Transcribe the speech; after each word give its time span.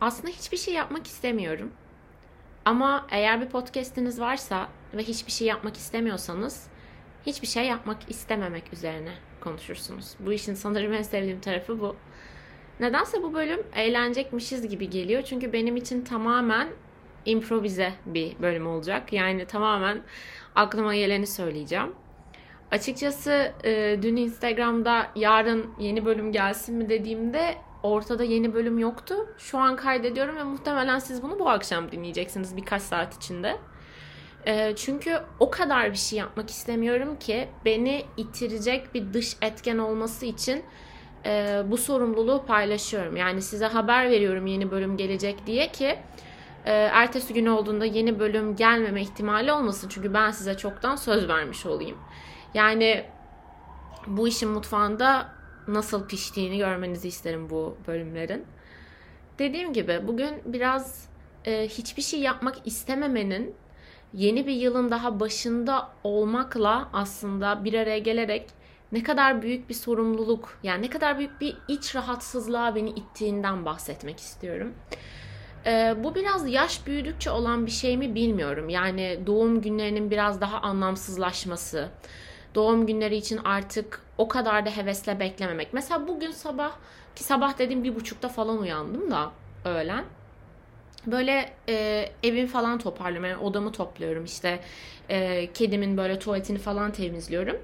aslında 0.00 0.28
hiçbir 0.28 0.56
şey 0.56 0.74
yapmak 0.74 1.06
istemiyorum. 1.06 1.72
Ama 2.64 3.06
eğer 3.10 3.40
bir 3.40 3.48
podcast'iniz 3.48 4.20
varsa 4.20 4.68
ve 4.94 5.02
hiçbir 5.02 5.32
şey 5.32 5.46
yapmak 5.46 5.76
istemiyorsanız 5.76 6.66
hiçbir 7.26 7.46
şey 7.46 7.64
yapmak 7.64 8.10
istememek 8.10 8.72
üzerine 8.72 9.12
konuşursunuz. 9.40 10.14
Bu 10.20 10.32
işin 10.32 10.54
sanırım 10.54 10.92
en 10.92 11.02
sevdiğim 11.02 11.40
tarafı 11.40 11.80
bu. 11.80 11.96
Nedense 12.80 13.22
bu 13.22 13.34
bölüm 13.34 13.66
eğlenecekmişiz 13.74 14.68
gibi 14.68 14.90
geliyor. 14.90 15.22
Çünkü 15.22 15.52
benim 15.52 15.76
için 15.76 16.04
tamamen 16.04 16.68
improvize 17.24 17.92
bir 18.06 18.38
bölüm 18.42 18.66
olacak. 18.66 19.12
Yani 19.12 19.46
tamamen 19.46 20.02
aklıma 20.54 20.94
geleni 20.94 21.26
söyleyeceğim. 21.26 21.94
Açıkçası 22.70 23.52
dün 24.02 24.16
Instagram'da 24.16 25.10
yarın 25.16 25.74
yeni 25.78 26.04
bölüm 26.04 26.32
gelsin 26.32 26.76
mi 26.76 26.88
dediğimde 26.88 27.54
ortada 27.86 28.24
yeni 28.24 28.54
bölüm 28.54 28.78
yoktu. 28.78 29.14
Şu 29.38 29.58
an 29.58 29.76
kaydediyorum 29.76 30.36
ve 30.36 30.42
muhtemelen 30.42 30.98
siz 30.98 31.22
bunu 31.22 31.38
bu 31.38 31.48
akşam 31.48 31.90
dinleyeceksiniz 31.92 32.56
birkaç 32.56 32.82
saat 32.82 33.16
içinde. 33.16 33.56
E, 34.46 34.76
çünkü 34.76 35.20
o 35.40 35.50
kadar 35.50 35.90
bir 35.90 35.96
şey 35.96 36.18
yapmak 36.18 36.50
istemiyorum 36.50 37.18
ki 37.18 37.48
beni 37.64 38.04
itirecek 38.16 38.94
bir 38.94 39.12
dış 39.12 39.36
etken 39.42 39.78
olması 39.78 40.26
için 40.26 40.64
e, 41.26 41.62
bu 41.66 41.76
sorumluluğu 41.76 42.44
paylaşıyorum. 42.46 43.16
Yani 43.16 43.42
size 43.42 43.66
haber 43.66 44.10
veriyorum 44.10 44.46
yeni 44.46 44.70
bölüm 44.70 44.96
gelecek 44.96 45.46
diye 45.46 45.68
ki 45.68 45.98
e, 46.64 46.72
ertesi 46.72 47.34
gün 47.34 47.46
olduğunda 47.46 47.84
yeni 47.84 48.18
bölüm 48.18 48.56
gelmeme 48.56 49.02
ihtimali 49.02 49.52
olmasın. 49.52 49.88
Çünkü 49.88 50.14
ben 50.14 50.30
size 50.30 50.56
çoktan 50.56 50.96
söz 50.96 51.28
vermiş 51.28 51.66
olayım. 51.66 51.98
Yani 52.54 53.04
bu 54.06 54.28
işin 54.28 54.50
mutfağında 54.50 55.35
nasıl 55.68 56.08
piştiğini 56.08 56.58
görmenizi 56.58 57.08
isterim 57.08 57.50
bu 57.50 57.76
bölümlerin. 57.86 58.44
Dediğim 59.38 59.72
gibi 59.72 60.00
bugün 60.06 60.30
biraz 60.44 61.08
e, 61.44 61.68
hiçbir 61.68 62.02
şey 62.02 62.20
yapmak 62.20 62.66
istememenin 62.66 63.54
yeni 64.12 64.46
bir 64.46 64.54
yılın 64.54 64.90
daha 64.90 65.20
başında 65.20 65.88
olmakla 66.04 66.88
aslında 66.92 67.64
bir 67.64 67.74
araya 67.74 67.98
gelerek 67.98 68.50
ne 68.92 69.02
kadar 69.02 69.42
büyük 69.42 69.68
bir 69.68 69.74
sorumluluk 69.74 70.58
yani 70.62 70.82
ne 70.82 70.90
kadar 70.90 71.18
büyük 71.18 71.40
bir 71.40 71.56
iç 71.68 71.96
rahatsızlığa 71.96 72.74
beni 72.74 72.90
ittiğinden 72.90 73.64
bahsetmek 73.64 74.20
istiyorum. 74.20 74.74
Ee, 75.66 75.94
bu 76.04 76.14
biraz 76.14 76.48
yaş 76.48 76.86
büyüdükçe 76.86 77.30
olan 77.30 77.66
bir 77.66 77.70
şey 77.70 77.96
mi 77.96 78.14
bilmiyorum. 78.14 78.68
Yani 78.68 79.20
doğum 79.26 79.60
günlerinin 79.60 80.10
biraz 80.10 80.40
daha 80.40 80.60
anlamsızlaşması, 80.60 81.88
doğum 82.54 82.86
günleri 82.86 83.16
için 83.16 83.40
artık 83.44 84.05
o 84.18 84.28
kadar 84.28 84.66
da 84.66 84.70
hevesle 84.70 85.20
beklememek. 85.20 85.72
Mesela 85.72 86.08
bugün 86.08 86.30
sabah 86.30 86.72
ki 87.16 87.24
sabah 87.24 87.58
dediğim 87.58 87.84
bir 87.84 87.94
buçukta 87.94 88.28
falan 88.28 88.58
uyandım 88.58 89.10
da 89.10 89.30
öğlen. 89.64 90.04
Böyle 91.06 91.52
e, 91.68 92.08
evimi 92.22 92.46
falan 92.46 92.78
toparlıyorum. 92.78 93.30
Yani 93.30 93.42
odamı 93.42 93.72
topluyorum 93.72 94.24
işte. 94.24 94.60
E, 95.08 95.52
kedimin 95.52 95.96
böyle 95.96 96.18
tuvaletini 96.18 96.58
falan 96.58 96.92
temizliyorum. 96.92 97.56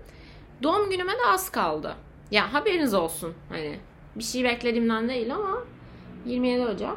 Doğum 0.62 0.90
günüme 0.90 1.12
de 1.12 1.26
az 1.28 1.50
kaldı. 1.50 1.94
Ya 2.30 2.54
haberiniz 2.54 2.94
olsun. 2.94 3.34
Hani 3.48 3.78
bir 4.16 4.24
şey 4.24 4.44
beklediğimden 4.44 5.08
değil 5.08 5.34
ama 5.34 5.58
27 6.26 6.66
Ocak. 6.66 6.96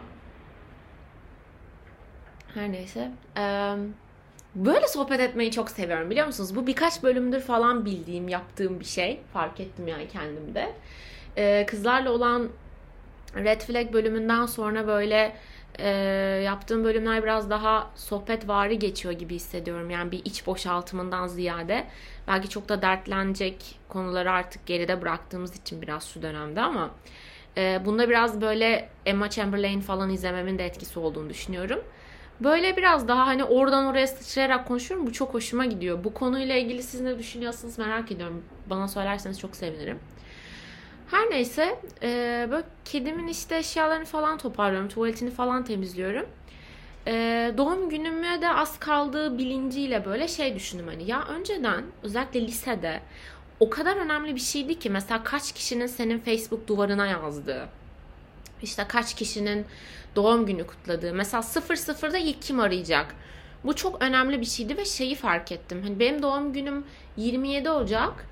Her 2.54 2.72
neyse. 2.72 3.12
Ee, 3.38 3.76
böyle 4.56 4.88
sohbet 4.88 5.20
etmeyi 5.20 5.52
çok 5.52 5.70
seviyorum 5.70 6.10
biliyor 6.10 6.28
musunuz? 6.28 6.56
Bu 6.56 6.68
birkaç 6.68 7.04
bölümdür 7.04 7.42
falan 7.42 7.86
bildiğim, 7.86 8.28
yaptığım 8.28 8.80
bir 8.80 8.86
şey. 8.86 9.20
Fark 9.34 9.60
ettim 9.60 9.88
yani 9.88 10.08
kendimde. 10.08 10.74
Ee, 11.38 11.66
kızlarla 11.68 12.12
olan 12.12 12.50
Red 13.36 13.62
Flag 13.62 13.94
bölümünden 13.94 14.46
sonra 14.46 14.88
böyle 14.88 15.36
e, 15.80 15.90
yaptığım 16.46 16.84
bölümler 16.84 17.24
biraz 17.24 17.50
daha 17.50 17.92
sohbet 17.96 18.48
vari 18.48 18.80
geçiyor 18.80 19.14
gibi 19.14 19.36
hissediyorum. 19.36 19.90
Yani 19.90 20.12
bir 20.12 20.22
iç 20.26 20.48
boşaltımından 20.48 21.28
ziyade. 21.28 21.88
Belki 22.28 22.50
çok 22.50 22.70
da 22.70 22.82
dertlenecek 22.82 23.80
konuları 23.90 24.32
artık 24.32 24.66
geride 24.66 25.02
bıraktığımız 25.02 25.56
için 25.56 25.82
biraz 25.82 26.10
şu 26.10 26.22
dönemde 26.22 26.62
ama 26.62 26.92
e, 27.58 27.82
bunda 27.86 28.10
biraz 28.10 28.42
böyle 28.42 28.90
Emma 29.06 29.30
Chamberlain 29.30 29.82
falan 29.82 30.10
izlememin 30.10 30.58
de 30.58 30.66
etkisi 30.66 31.00
olduğunu 31.00 31.30
düşünüyorum. 31.30 31.80
Böyle 32.40 32.78
biraz 32.78 33.08
daha 33.08 33.28
hani 33.28 33.44
oradan 33.44 33.86
oraya 33.86 34.08
sıçrayarak 34.08 34.68
konuşuyorum. 34.68 35.08
Bu 35.08 35.14
çok 35.14 35.34
hoşuma 35.34 35.66
gidiyor. 35.66 36.04
Bu 36.04 36.14
konuyla 36.14 36.56
ilgili 36.56 36.84
siz 36.84 37.02
ne 37.02 37.20
düşünüyorsunuz 37.20 37.78
merak 37.78 38.12
ediyorum. 38.12 38.44
Bana 38.70 38.88
söylerseniz 38.88 39.40
çok 39.40 39.56
sevinirim. 39.56 40.00
Her 41.12 41.30
neyse 41.30 41.80
e, 42.04 42.48
böyle 42.52 42.66
kedimin 42.86 43.28
işte 43.28 43.58
eşyalarını 43.58 44.06
falan 44.06 44.38
toparlıyorum. 44.38 44.90
Tuvaletini 44.90 45.32
falan 45.32 45.64
temizliyorum. 45.64 46.26
E, 47.08 47.14
doğum 47.58 47.90
günüme 47.90 48.42
de 48.42 48.50
az 48.50 48.80
kaldığı 48.80 49.38
bilinciyle 49.38 50.06
böyle 50.06 50.28
şey 50.28 50.56
düşündüm 50.56 50.88
hani 50.88 51.10
ya 51.10 51.24
önceden 51.28 51.84
özellikle 52.04 52.42
lisede 52.42 53.02
o 53.60 53.70
kadar 53.70 53.98
önemli 53.98 54.36
bir 54.36 54.40
şeydi 54.40 54.80
ki 54.80 54.90
mesela 54.90 55.24
kaç 55.24 55.52
kişinin 55.52 55.88
senin 55.88 56.20
Facebook 56.20 56.68
duvarına 56.68 57.06
yazdığı 57.06 57.70
işte 58.62 58.86
kaç 58.88 59.14
kişinin 59.14 59.66
doğum 60.16 60.46
günü 60.46 60.68
kutladığı 60.68 61.14
mesela 61.14 61.42
00'da 61.42 62.18
ilk 62.18 62.42
kim 62.42 62.60
arayacak 62.60 63.16
bu 63.64 63.76
çok 63.76 64.02
önemli 64.02 64.42
bir 64.42 64.46
şeydi 64.46 64.78
ve 64.78 64.86
şeyi 64.86 65.16
fark 65.16 65.52
ettim 65.52 65.82
hani 65.84 66.00
benim 66.00 66.22
doğum 66.22 66.54
günüm 66.54 66.86
27 67.18 67.70
Ocak 67.70 68.26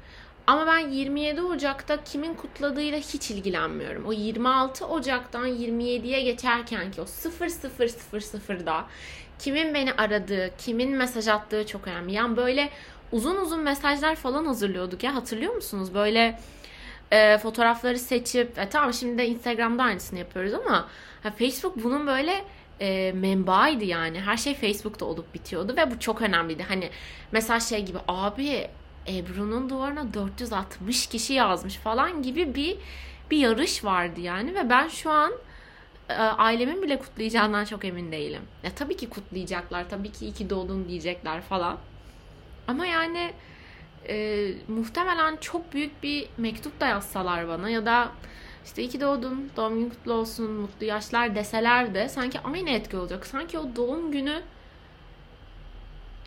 ama 0.47 0.67
ben 0.67 0.89
27 0.89 1.41
Ocak'ta 1.41 2.03
kimin 2.03 2.33
kutladığıyla 2.33 2.99
hiç 2.99 3.31
ilgilenmiyorum. 3.31 4.05
O 4.05 4.13
26 4.13 4.87
Ocak'tan 4.87 5.47
27'ye 5.47 6.21
geçerken 6.21 6.91
ki 6.91 7.01
o 7.01 7.03
0000'da 7.05 8.85
kimin 9.39 9.73
beni 9.73 9.93
aradığı, 9.93 10.51
kimin 10.57 10.91
mesaj 10.95 11.27
attığı 11.27 11.65
çok 11.67 11.87
önemli. 11.87 12.13
Yani 12.13 12.37
böyle 12.37 12.69
uzun 13.11 13.35
uzun 13.35 13.59
mesajlar 13.59 14.15
falan 14.15 14.45
hazırlıyorduk 14.45 15.03
ya 15.03 15.15
hatırlıyor 15.15 15.55
musunuz? 15.55 15.93
Böyle 15.93 16.39
e, 17.13 17.37
fotoğrafları 17.37 17.99
seçip 17.99 18.57
e, 18.57 18.69
tamam 18.69 18.93
şimdi 18.93 19.17
de 19.17 19.27
Instagram'da 19.27 19.83
aynısını 19.83 20.19
yapıyoruz 20.19 20.53
ama 20.53 20.87
ha, 21.23 21.31
Facebook 21.31 21.83
bunun 21.83 22.07
böyle 22.07 22.43
e, 22.79 23.11
menbaıydı 23.11 23.83
yani. 23.85 24.21
Her 24.21 24.37
şey 24.37 24.55
Facebook'ta 24.55 25.05
olup 25.05 25.33
bitiyordu 25.33 25.73
ve 25.77 25.91
bu 25.91 25.99
çok 25.99 26.21
önemliydi. 26.21 26.63
Hani 26.63 26.89
mesela 27.31 27.59
şey 27.59 27.85
gibi 27.85 27.97
abi 28.07 28.67
Ebru'nun 29.07 29.69
duvarına 29.69 30.13
460 30.13 31.07
kişi 31.07 31.33
yazmış 31.33 31.75
falan 31.75 32.23
gibi 32.23 32.55
bir 32.55 32.77
bir 33.31 33.37
yarış 33.37 33.83
vardı 33.83 34.21
yani 34.21 34.55
ve 34.55 34.69
ben 34.69 34.87
şu 34.87 35.11
an 35.11 35.33
e, 36.09 36.13
ailemin 36.13 36.81
bile 36.81 36.99
kutlayacağından 36.99 37.65
çok 37.65 37.85
emin 37.85 38.11
değilim. 38.11 38.41
Ya 38.63 38.71
tabii 38.75 38.97
ki 38.97 39.09
kutlayacaklar, 39.09 39.89
tabii 39.89 40.11
ki 40.11 40.27
iki 40.27 40.49
doğdun 40.49 40.87
diyecekler 40.89 41.41
falan. 41.41 41.77
Ama 42.67 42.85
yani 42.85 43.33
e, 44.09 44.47
muhtemelen 44.67 45.37
çok 45.37 45.73
büyük 45.73 46.03
bir 46.03 46.29
mektup 46.37 46.79
da 46.79 46.87
yazsalar 46.87 47.47
bana 47.47 47.69
ya 47.69 47.85
da 47.85 48.11
işte 48.65 48.83
iki 48.83 49.01
doğdun, 49.01 49.51
doğum 49.57 49.79
günü 49.79 49.89
kutlu 49.89 50.13
olsun, 50.13 50.51
mutlu 50.51 50.85
yaşlar 50.85 51.35
deseler 51.35 51.95
de 51.95 52.09
sanki 52.09 52.39
aynı 52.39 52.69
etki 52.69 52.97
olacak. 52.97 53.25
Sanki 53.25 53.59
o 53.59 53.75
doğum 53.75 54.11
günü 54.11 54.41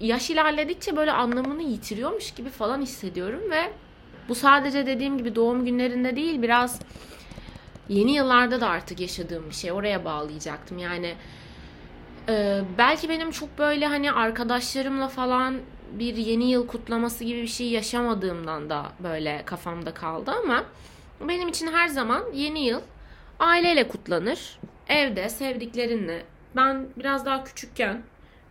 yaş 0.00 0.31
ilerledikçe 0.31 0.97
böyle 0.97 1.12
anlamını 1.12 1.62
yitiriyormuş 1.62 2.31
gibi 2.31 2.50
falan 2.50 2.82
hissediyorum 2.82 3.50
ve 3.50 3.72
bu 4.28 4.34
sadece 4.34 4.87
dediğim 4.87 5.19
gibi 5.19 5.34
doğum 5.34 5.64
günlerinde 5.64 6.16
değil 6.16 6.43
biraz 6.43 6.81
yeni 7.88 8.14
yıllarda 8.14 8.60
da 8.60 8.69
artık 8.69 9.00
yaşadığım 9.00 9.48
bir 9.48 9.54
şey. 9.54 9.72
Oraya 9.72 10.04
bağlayacaktım. 10.04 10.78
Yani 10.78 11.14
e, 12.28 12.62
belki 12.78 13.08
benim 13.08 13.31
çok 13.31 13.58
böyle 13.58 13.87
hani 13.87 14.12
arkadaşlarımla 14.12 15.08
falan 15.08 15.56
bir 15.93 16.17
yeni 16.17 16.51
yıl 16.51 16.67
kutlaması 16.67 17.25
gibi 17.25 17.43
bir 17.43 17.47
şey 17.47 17.71
yaşamadığımdan 17.71 18.71
da 18.71 18.93
böyle 19.03 19.43
kafamda 19.47 19.95
kaldı 19.95 20.31
ama 20.31 20.65
benim 21.21 21.49
için 21.49 21.67
her 21.67 21.89
zaman 21.89 22.25
yeni 22.35 22.67
yıl 22.67 22.81
aileyle 23.39 23.89
kutlanır. 23.89 24.59
Evde 24.89 25.29
sevdiklerinle. 25.29 26.23
Ben 26.56 26.87
biraz 26.97 27.27
daha 27.27 27.44
küçükken 27.44 28.03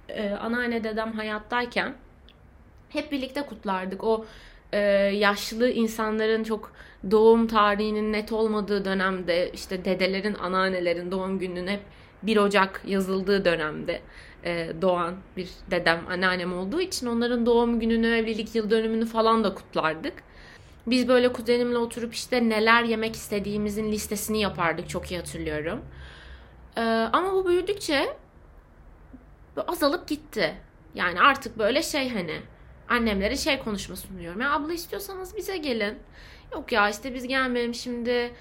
e, 0.09 0.29
anneanne 0.29 0.83
dedem 0.83 1.11
hayattayken 1.11 1.93
hep 2.89 3.11
birlikte 3.11 3.41
kutlardık. 3.41 4.03
O 4.03 4.25
e, 4.73 4.79
yaşlı 5.13 5.69
insanların 5.69 6.43
çok 6.43 6.71
doğum 7.11 7.47
tarihinin 7.47 8.13
net 8.13 8.31
olmadığı 8.31 8.85
dönemde 8.85 9.51
işte 9.53 9.85
dedelerin, 9.85 10.33
anneannelerin 10.33 11.11
doğum 11.11 11.39
gününün 11.39 11.67
hep 11.67 11.81
1 12.23 12.37
Ocak 12.37 12.81
yazıldığı 12.85 13.45
dönemde 13.45 14.01
e, 14.45 14.73
doğan 14.81 15.15
bir 15.37 15.49
dedem, 15.71 16.05
anneannem 16.09 16.57
olduğu 16.57 16.81
için 16.81 17.07
onların 17.07 17.45
doğum 17.45 17.79
gününü, 17.79 18.07
evlilik 18.07 18.55
yıl 18.55 18.69
dönümünü 18.69 19.05
falan 19.05 19.43
da 19.43 19.55
kutlardık. 19.55 20.13
Biz 20.87 21.07
böyle 21.07 21.33
kuzenimle 21.33 21.77
oturup 21.77 22.13
işte 22.13 22.49
neler 22.49 22.83
yemek 22.83 23.15
istediğimizin 23.15 23.91
listesini 23.91 24.41
yapardık 24.41 24.89
çok 24.89 25.11
iyi 25.11 25.17
hatırlıyorum. 25.17 25.81
Ee, 26.77 26.81
ama 27.13 27.33
bu 27.33 27.47
büyüdükçe 27.47 28.17
azalıp 29.67 30.07
gitti. 30.07 30.55
Yani 30.95 31.21
artık 31.21 31.57
böyle 31.57 31.83
şey 31.83 32.09
hani 32.09 32.41
annemlere 32.89 33.37
şey 33.37 33.59
konuşması 33.59 34.07
sunuyorum. 34.07 34.41
Ya 34.41 34.51
abla 34.51 34.73
istiyorsanız 34.73 35.37
bize 35.37 35.57
gelin. 35.57 35.97
Yok 36.53 36.71
ya 36.71 36.89
işte 36.89 37.13
biz 37.13 37.27
gelmeyelim 37.27 37.73
şimdi 37.73 38.31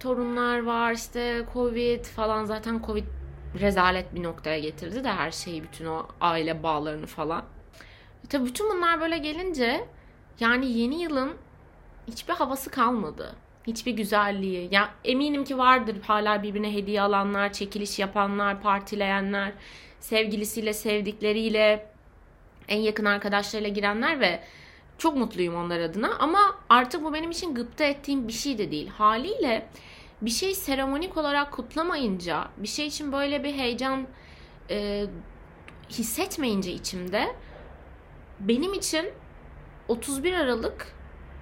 torunlar 0.00 0.62
var 0.62 0.92
işte 0.92 1.46
covid 1.52 2.04
falan 2.04 2.44
zaten 2.44 2.82
covid 2.86 3.04
rezalet 3.60 4.14
bir 4.14 4.22
noktaya 4.22 4.58
getirdi 4.58 5.04
de 5.04 5.12
her 5.12 5.30
şeyi 5.30 5.62
bütün 5.62 5.86
o 5.86 6.06
aile 6.20 6.62
bağlarını 6.62 7.06
falan. 7.06 7.44
Tabii 8.28 8.46
bütün 8.46 8.70
bunlar 8.70 9.00
böyle 9.00 9.18
gelince 9.18 9.84
yani 10.40 10.72
yeni 10.72 11.02
yılın 11.02 11.32
hiçbir 12.08 12.32
havası 12.32 12.70
kalmadı. 12.70 13.36
Hiçbir 13.66 13.92
güzelliği. 13.92 14.68
Ya 14.70 14.90
eminim 15.04 15.44
ki 15.44 15.58
vardır 15.58 15.96
hala 16.06 16.42
birbirine 16.42 16.74
hediye 16.74 17.02
alanlar, 17.02 17.52
çekiliş 17.52 17.98
yapanlar, 17.98 18.62
partileyenler, 18.62 19.52
sevgilisiyle, 20.00 20.72
sevdikleriyle, 20.72 21.92
en 22.68 22.78
yakın 22.78 23.04
arkadaşlarıyla 23.04 23.70
girenler 23.70 24.20
ve 24.20 24.40
çok 24.98 25.16
mutluyum 25.16 25.54
onlar 25.54 25.80
adına. 25.80 26.10
Ama 26.18 26.58
artık 26.68 27.04
bu 27.04 27.14
benim 27.14 27.30
için 27.30 27.54
gıpta 27.54 27.84
ettiğim 27.84 28.28
bir 28.28 28.32
şey 28.32 28.58
de 28.58 28.70
değil. 28.70 28.88
Haliyle 28.88 29.68
bir 30.22 30.30
şey 30.30 30.54
seremonik 30.54 31.16
olarak 31.16 31.52
kutlamayınca, 31.52 32.48
bir 32.56 32.68
şey 32.68 32.86
için 32.86 33.12
böyle 33.12 33.44
bir 33.44 33.52
heyecan 33.52 34.06
e, 34.70 35.06
hissetmeyince 35.90 36.72
içimde 36.72 37.36
benim 38.40 38.74
için 38.74 39.10
31 39.88 40.32
Aralık 40.32 40.92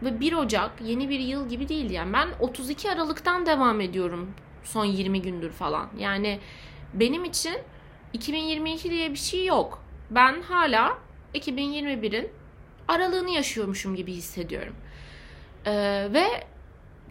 ve 0.03 0.21
1 0.21 0.33
Ocak 0.33 0.71
yeni 0.81 1.09
bir 1.09 1.21
yıl 1.21 1.49
gibi 1.49 1.69
değil 1.69 1.91
yani. 1.91 2.13
Ben 2.13 2.29
32 2.41 2.91
Aralık'tan 2.91 3.47
devam 3.47 3.81
ediyorum 3.81 4.35
son 4.65 4.85
20 4.85 5.23
gündür 5.23 5.51
falan. 5.51 5.89
Yani 5.99 6.41
benim 6.95 7.25
için 7.25 7.59
2022 8.13 8.91
diye 8.91 9.11
bir 9.11 9.17
şey 9.17 9.47
yok. 9.47 9.83
Ben 10.11 10.43
hala 10.43 10.99
2021'in 11.35 12.29
aralığını 12.89 13.31
yaşıyormuşum 13.31 13.97
gibi 13.97 14.13
hissediyorum. 14.13 14.75
Ee, 15.67 16.09
ve 16.13 16.27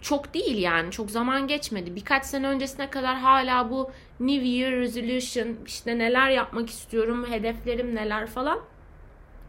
çok 0.02 0.34
değil 0.34 0.58
yani 0.58 0.92
çok 0.92 1.12
zaman 1.12 1.48
geçmedi. 1.48 1.96
Birkaç 1.96 2.26
sene 2.26 2.48
öncesine 2.48 2.90
kadar 2.90 3.18
hala 3.18 3.72
bu 3.72 3.92
New 4.20 4.48
Year 4.48 4.72
Resolution 4.72 5.48
işte 5.66 5.98
neler 5.98 6.30
yapmak 6.30 6.70
istiyorum, 6.70 7.26
hedeflerim 7.30 7.96
neler 7.96 8.28
falan. 8.28 8.60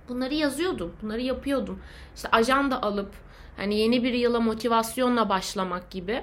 Bunları 0.09 0.35
yazıyordum, 0.35 0.93
bunları 1.03 1.21
yapıyordum. 1.21 1.83
İşte 2.17 2.29
ajanda 2.33 2.83
alıp 2.83 3.15
hani 3.57 3.79
yeni 3.79 4.03
bir 4.03 4.13
yıla 4.13 4.41
motivasyonla 4.41 5.29
başlamak 5.29 5.91
gibi. 5.91 6.23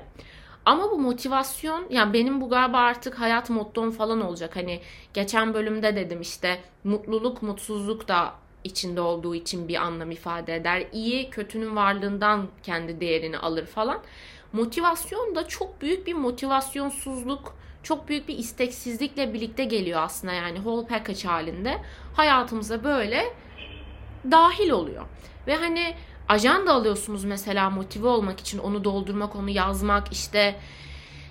Ama 0.66 0.92
bu 0.92 1.00
motivasyon 1.00 1.86
yani 1.90 2.14
benim 2.14 2.42
bu 2.42 2.50
galiba 2.50 2.78
artık 2.78 3.20
hayat 3.20 3.50
mottom 3.50 3.92
falan 3.92 4.22
olacak. 4.22 4.56
Hani 4.56 4.82
geçen 5.14 5.54
bölümde 5.54 5.96
dedim 5.96 6.22
işte 6.22 6.60
mutluluk 6.84 7.42
mutsuzluk 7.42 8.08
da 8.08 8.34
içinde 8.68 9.02
olduğu 9.02 9.36
için 9.36 9.68
bir 9.68 9.76
anlam 9.76 10.12
ifade 10.12 10.56
eder. 10.56 10.84
İyi 10.94 11.30
kötünün 11.30 11.76
varlığından 11.76 12.48
kendi 12.64 13.00
değerini 13.00 13.38
alır 13.38 13.66
falan. 13.66 14.00
Motivasyon 14.54 15.36
da 15.36 15.48
çok 15.48 15.82
büyük 15.82 16.08
bir 16.08 16.14
motivasyonsuzluk, 16.14 17.56
çok 17.84 18.10
büyük 18.10 18.28
bir 18.28 18.38
isteksizlikle 18.38 19.34
birlikte 19.34 19.64
geliyor 19.64 20.02
aslında 20.02 20.34
yani 20.34 20.56
whole 20.56 20.88
package 20.88 21.28
halinde. 21.28 21.82
Hayatımıza 22.16 22.84
böyle 22.84 23.34
dahil 24.32 24.70
oluyor. 24.70 25.06
Ve 25.48 25.56
hani 25.56 25.96
ajanda 26.30 26.74
alıyorsunuz 26.74 27.24
mesela 27.24 27.70
motive 27.70 28.08
olmak 28.08 28.40
için 28.40 28.58
onu 28.58 28.84
doldurmak, 28.84 29.36
onu 29.36 29.50
yazmak 29.50 30.12
işte 30.12 30.56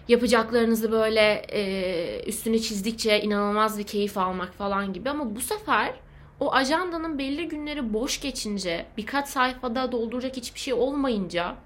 yapacaklarınızı 0.09 0.93
böyle 0.93 1.43
e, 1.53 2.23
üstünü 2.27 2.61
çizdikçe 2.61 3.21
inanılmaz 3.21 3.79
bir 3.79 3.85
keyif 3.85 4.19
almak 4.19 4.55
falan 4.55 4.93
gibi 4.93 5.11
ama 5.11 5.37
bu 5.37 5.41
sefer 5.41 5.93
o 6.41 6.53
ajandanın 6.55 7.19
belli 7.19 7.49
günleri 7.49 7.93
boş 7.93 8.21
geçince 8.21 8.87
birkaç 8.97 9.29
sayfada 9.29 9.93
dolduracak 9.93 10.37
hiçbir 10.37 10.61
şey 10.61 10.75
olmayınca 10.75 11.57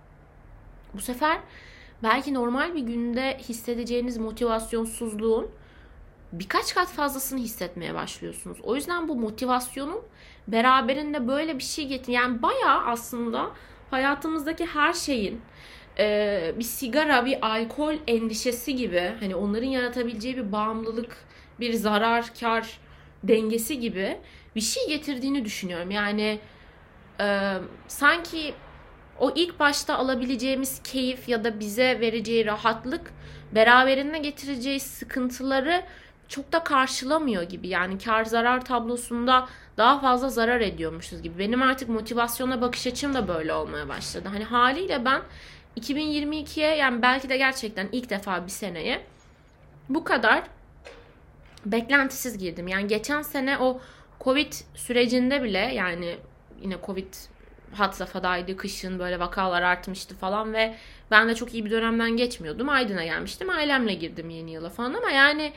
bu 0.95 1.01
sefer 1.01 1.39
belki 2.03 2.35
normal 2.35 2.75
bir 2.75 2.81
günde 2.81 3.39
hissedeceğiniz 3.39 4.17
motivasyonsuzluğun 4.17 5.51
birkaç 6.33 6.75
kat 6.75 6.89
fazlasını 6.89 7.41
hissetmeye 7.41 7.95
başlıyorsunuz. 7.95 8.59
O 8.63 8.77
yüzden 8.77 9.09
bu 9.09 9.17
motivasyonun 9.17 10.01
beraberinde 10.49 11.29
böyle 11.29 11.59
bir 11.59 11.63
şey 11.63 11.87
getir. 11.87 12.13
Yani 12.13 12.43
bayağı 12.43 12.87
aslında 12.87 13.51
hayatımızdaki 13.91 14.67
her 14.67 14.93
şeyin 14.93 15.41
e, 15.99 16.55
bir 16.59 16.65
sigara, 16.65 17.27
bir 17.27 17.47
alkol 17.47 17.95
endişesi 18.07 18.77
gibi 18.77 19.13
hani 19.21 19.37
onların 19.37 19.69
yaratabileceği 19.69 20.37
bir 20.37 20.53
bağımlılık, 20.53 21.17
bir 21.61 21.75
zarar, 21.75 22.33
kar 22.41 22.79
dengesi 23.23 23.81
gibi 23.81 24.19
bir 24.57 24.61
şey 24.61 24.89
getirdiğini 24.89 25.45
düşünüyorum. 25.45 25.91
Yani 25.91 26.39
e, 27.21 27.55
sanki 27.89 28.55
o 29.19 29.33
ilk 29.35 29.61
başta 29.61 29.97
alabileceğimiz 29.97 30.83
keyif 30.83 31.29
ya 31.29 31.45
da 31.45 31.61
bize 31.61 32.01
vereceği 32.01 32.47
rahatlık 32.47 33.13
beraberinde 33.53 34.19
getireceği 34.19 34.81
sıkıntıları 34.81 35.83
çok 36.29 36.53
da 36.53 36.65
karşılamıyor 36.65 37.43
gibi. 37.43 37.69
Yani 37.69 37.99
kar 37.99 38.25
zarar 38.25 38.65
tablosunda 38.65 39.49
daha 39.77 40.01
fazla 40.01 40.29
zarar 40.29 40.61
ediyormuşuz 40.61 41.23
gibi. 41.23 41.39
Benim 41.39 41.63
artık 41.63 41.89
motivasyona 41.89 42.61
bakış 42.61 42.87
açım 42.87 43.15
da 43.15 43.29
böyle 43.29 43.53
olmaya 43.53 43.89
başladı. 43.89 44.29
Hani 44.33 44.45
haliyle 44.45 45.05
ben 45.05 45.23
2022'ye 45.81 46.77
yani 46.77 47.03
belki 47.03 47.29
de 47.29 47.37
gerçekten 47.37 47.89
ilk 47.93 48.11
defa 48.11 48.47
bir 48.47 48.51
seneye 48.51 49.03
bu 49.89 50.05
kadar 50.05 50.43
beklentisiz 51.67 52.39
girdim. 52.39 52.69
Yani 52.69 52.87
geçen 52.87 53.23
sene 53.23 53.59
o 53.59 53.81
Covid 54.21 54.53
sürecinde 54.75 55.43
bile 55.43 55.59
yani 55.59 56.19
yine 56.63 56.77
Covid 56.87 57.15
hat 57.73 57.97
safhadaydı. 57.97 58.57
Kışın 58.57 58.99
böyle 58.99 59.21
vakalar 59.21 59.63
artmıştı 59.63 60.15
falan 60.15 60.53
ve 60.53 60.75
ben 61.11 61.29
de 61.29 61.35
çok 61.35 61.55
iyi 61.55 61.65
bir 61.65 61.71
dönemden 61.71 62.11
geçmiyordum. 62.11 62.69
Aydın'a 62.69 63.05
gelmiştim. 63.05 63.51
Ailemle 63.51 63.95
girdim 63.95 64.31
yeni 64.31 64.51
yıla 64.51 64.71
falan 64.71 64.95
ama 64.95 65.11
yani 65.11 65.53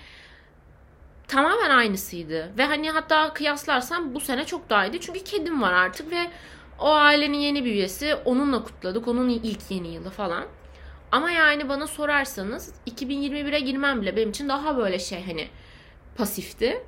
tamamen 1.28 1.70
aynısıydı. 1.70 2.52
Ve 2.58 2.66
hani 2.66 2.92
hatta 2.92 3.34
kıyaslarsam 3.34 4.16
bu 4.16 4.20
sene 4.20 4.46
çok 4.46 4.70
daha 4.70 4.86
iyiydi. 4.86 5.00
Çünkü 5.02 5.24
kedim 5.24 5.62
var 5.62 5.74
artık 5.74 6.12
ve 6.12 6.28
o 6.80 6.94
ailenin 6.94 7.38
yeni 7.38 7.66
bir 7.66 7.72
üyesi. 7.72 8.16
Onunla 8.16 8.64
kutladık. 8.64 9.08
Onun 9.08 9.30
ilk 9.30 9.60
yeni 9.70 9.88
yılı 9.88 10.10
falan. 10.10 10.46
Ama 11.12 11.32
yani 11.32 11.70
bana 11.70 11.88
sorarsanız 11.88 12.74
2021'e 12.88 13.60
girmem 13.60 14.02
bile 14.02 14.16
benim 14.16 14.30
için 14.30 14.50
daha 14.50 14.78
böyle 14.78 15.00
şey 15.00 15.26
hani 15.26 15.48
pasifti. 16.16 16.82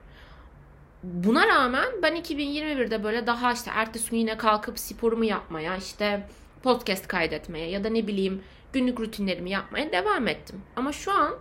Buna 1.03 1.47
rağmen 1.47 1.85
ben 2.01 2.15
2021'de 2.15 3.03
böyle 3.03 3.27
daha 3.27 3.53
işte 3.53 3.71
ertesi 3.73 4.11
gün 4.11 4.17
yine 4.17 4.37
kalkıp 4.37 4.79
sporumu 4.79 5.25
yapmaya, 5.25 5.77
işte 5.77 6.27
podcast 6.63 7.07
kaydetmeye 7.07 7.69
ya 7.69 7.83
da 7.83 7.89
ne 7.89 8.07
bileyim 8.07 8.43
günlük 8.73 8.99
rutinlerimi 8.99 9.49
yapmaya 9.49 9.91
devam 9.91 10.27
ettim. 10.27 10.61
Ama 10.75 10.91
şu 10.91 11.11
an 11.11 11.33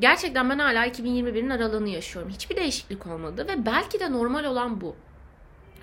gerçekten 0.00 0.50
ben 0.50 0.58
hala 0.58 0.86
2021'in 0.86 1.50
aralığını 1.50 1.88
yaşıyorum. 1.88 2.30
Hiçbir 2.30 2.56
değişiklik 2.56 3.06
olmadı 3.06 3.46
ve 3.48 3.66
belki 3.66 4.00
de 4.00 4.12
normal 4.12 4.44
olan 4.44 4.80
bu. 4.80 4.96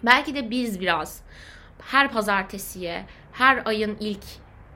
Belki 0.03 0.35
de 0.35 0.49
biz 0.49 0.79
biraz 0.79 1.21
her 1.81 2.11
pazartesiye, 2.11 3.05
her 3.31 3.61
ayın 3.65 3.97
ilk 3.99 4.23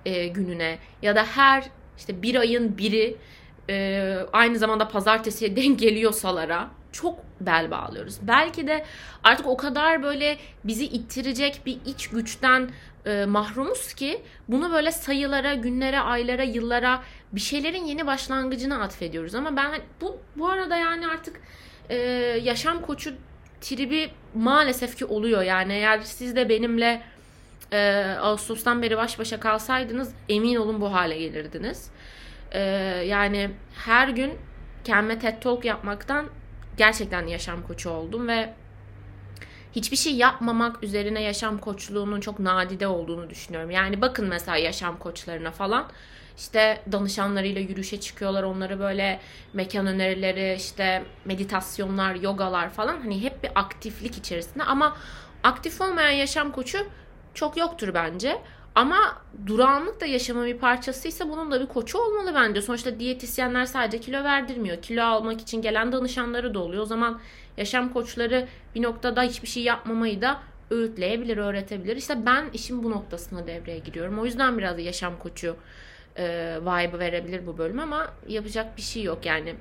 e, 0.06 0.28
gününe 0.28 0.80
ya 1.02 1.16
da 1.16 1.26
her 1.26 1.70
işte 1.98 2.22
bir 2.22 2.36
ayın 2.36 2.78
biri 2.78 3.18
e, 3.70 4.18
aynı 4.34 4.58
zamanda 4.58 4.88
pazartesiye 4.88 5.56
denk 5.56 5.80
geliyorsalara 5.80 6.70
çok 6.92 7.20
bel 7.42 7.72
bağlıyoruz. 7.72 8.18
Belki 8.22 8.68
de 8.68 8.86
artık 9.24 9.48
o 9.48 9.58
kadar 9.58 10.04
böyle 10.04 10.38
bizi 10.64 10.86
ittirecek 10.86 11.62
bir 11.66 11.78
iç 11.86 12.08
güçten 12.08 12.70
e, 13.06 13.26
mahrumuz 13.26 13.94
ki 13.94 14.22
bunu 14.48 14.72
böyle 14.72 14.92
sayılara, 14.92 15.54
günlere, 15.54 16.00
aylara, 16.00 16.44
yıllara 16.44 17.04
bir 17.32 17.40
şeylerin 17.40 17.86
yeni 17.86 18.08
başlangıcına 18.08 18.82
atfediyoruz. 18.82 19.36
Ama 19.36 19.56
ben 19.56 19.82
bu 20.02 20.18
bu 20.36 20.50
arada 20.50 20.78
yani 20.78 21.08
artık 21.08 21.42
e, 21.90 21.96
yaşam 22.44 22.82
koçu 22.82 23.14
tribi 23.62 24.10
maalesef 24.36 24.98
ki 24.98 25.06
oluyor. 25.06 25.42
Yani 25.42 25.74
eğer 25.74 26.00
siz 26.02 26.36
de 26.36 26.50
benimle 26.50 27.02
e, 27.72 28.06
Ağustos'tan 28.22 28.82
beri 28.82 28.98
baş 28.98 29.20
başa 29.20 29.40
kalsaydınız 29.40 30.14
emin 30.30 30.56
olun 30.56 30.82
bu 30.82 30.94
hale 30.94 31.18
gelirdiniz. 31.18 31.92
E, 32.52 32.60
yani 33.08 33.52
her 33.86 34.08
gün 34.08 34.34
kendime 34.84 35.20
TED 35.20 35.42
Talk 35.42 35.66
yapmaktan 35.66 36.26
gerçekten 36.78 37.28
yaşam 37.28 37.64
koçu 37.68 37.90
oldum 37.90 38.28
ve 38.28 38.54
hiçbir 39.76 39.98
şey 39.98 40.16
yapmamak 40.16 40.84
üzerine 40.84 41.22
yaşam 41.22 41.58
koçluğunun 41.58 42.20
çok 42.20 42.40
nadide 42.40 42.88
olduğunu 42.88 43.30
düşünüyorum. 43.30 43.72
Yani 43.72 44.02
bakın 44.02 44.28
mesela 44.28 44.58
yaşam 44.58 45.00
koçlarına 45.00 45.52
falan 45.52 45.88
işte 46.38 46.82
danışanlarıyla 46.92 47.62
yürüyüşe 47.62 48.00
çıkıyorlar. 48.00 48.44
Onları 48.44 48.80
böyle 48.80 49.20
mekan 49.54 49.88
önerileri, 49.88 50.56
işte 50.58 51.04
meditasyonlar, 51.26 52.16
yogalar 52.16 52.70
falan 52.70 53.00
hani 53.00 53.24
hep 53.24 53.44
bir 53.44 53.52
aktiflik 53.56 54.18
içerisinde 54.18 54.64
ama 54.64 54.98
aktif 55.44 55.82
olmayan 55.82 56.12
yaşam 56.12 56.52
koçu 56.52 56.78
çok 57.34 57.58
yoktur 57.58 57.94
bence. 57.94 58.42
Ama 58.80 59.22
durağanlık 59.48 60.02
da 60.02 60.06
yaşamın 60.06 60.46
bir 60.46 60.58
parçasıysa 60.58 61.30
bunun 61.30 61.52
da 61.52 61.62
bir 61.62 61.66
koçu 61.66 61.98
olmalı 61.98 62.32
bence. 62.36 62.62
Sonuçta 62.62 63.00
diyetisyenler 63.00 63.66
sadece 63.66 64.00
kilo 64.00 64.24
verdirmiyor. 64.24 64.82
Kilo 64.82 65.04
almak 65.04 65.42
için 65.42 65.62
gelen 65.62 65.92
danışanları 65.92 66.54
da 66.54 66.60
oluyor. 66.60 66.84
O 66.84 66.86
zaman 66.86 67.20
yaşam 67.58 67.94
koçları 67.94 68.48
bir 68.76 68.82
noktada 68.82 69.22
hiçbir 69.24 69.48
şey 69.48 69.64
yapmamayı 69.64 70.22
da 70.22 70.40
öğütleyebilir, 70.70 71.38
öğretebilir. 71.38 71.98
İşte 71.98 72.26
ben 72.26 72.46
işin 72.54 72.84
bu 72.84 72.92
noktasına 72.92 73.48
devreye 73.48 73.80
giriyorum. 73.80 74.20
O 74.20 74.26
yüzden 74.26 74.58
biraz 74.58 74.80
yaşam 74.80 75.20
koçu 75.20 75.56
e, 76.18 76.58
vibe 76.62 77.00
verebilir 77.00 77.48
bu 77.48 77.58
bölüm 77.58 77.80
ama 77.80 78.08
yapacak 78.28 78.78
bir 78.78 78.82
şey 78.82 79.04
yok 79.04 79.26
yani. 79.26 79.56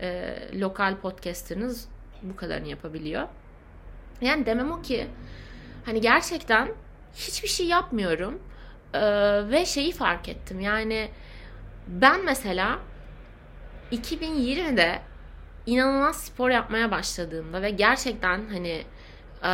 e, 0.00 0.34
lokal 0.60 0.96
podcasterınız 0.96 1.88
bu 2.22 2.36
kadarını 2.36 2.68
yapabiliyor. 2.68 3.28
Yani 4.20 4.46
demem 4.46 4.72
o 4.72 4.82
ki 4.82 5.06
hani 5.84 6.00
gerçekten 6.00 6.68
hiçbir 7.14 7.48
şey 7.48 7.66
yapmıyorum. 7.66 8.42
Ee, 8.94 9.00
ve 9.50 9.66
şeyi 9.66 9.92
fark 9.92 10.28
ettim. 10.28 10.60
Yani 10.60 11.08
ben 11.86 12.24
mesela 12.24 12.78
2020'de 13.92 15.02
inanılmaz 15.66 16.16
spor 16.16 16.50
yapmaya 16.50 16.90
başladığımda 16.90 17.62
ve 17.62 17.70
gerçekten 17.70 18.40
hani 18.50 18.84
e, 19.44 19.52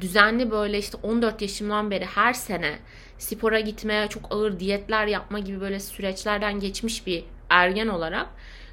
düzenli 0.00 0.50
böyle 0.50 0.78
işte 0.78 0.98
14 1.02 1.42
yaşımdan 1.42 1.90
beri 1.90 2.04
her 2.04 2.32
sene 2.32 2.78
spora 3.18 3.60
gitmeye 3.60 4.08
çok 4.08 4.22
ağır 4.30 4.60
diyetler 4.60 5.06
yapma 5.06 5.38
gibi 5.38 5.60
böyle 5.60 5.80
süreçlerden 5.80 6.60
geçmiş 6.60 7.06
bir 7.06 7.24
ergen 7.50 7.88
olarak 7.88 8.26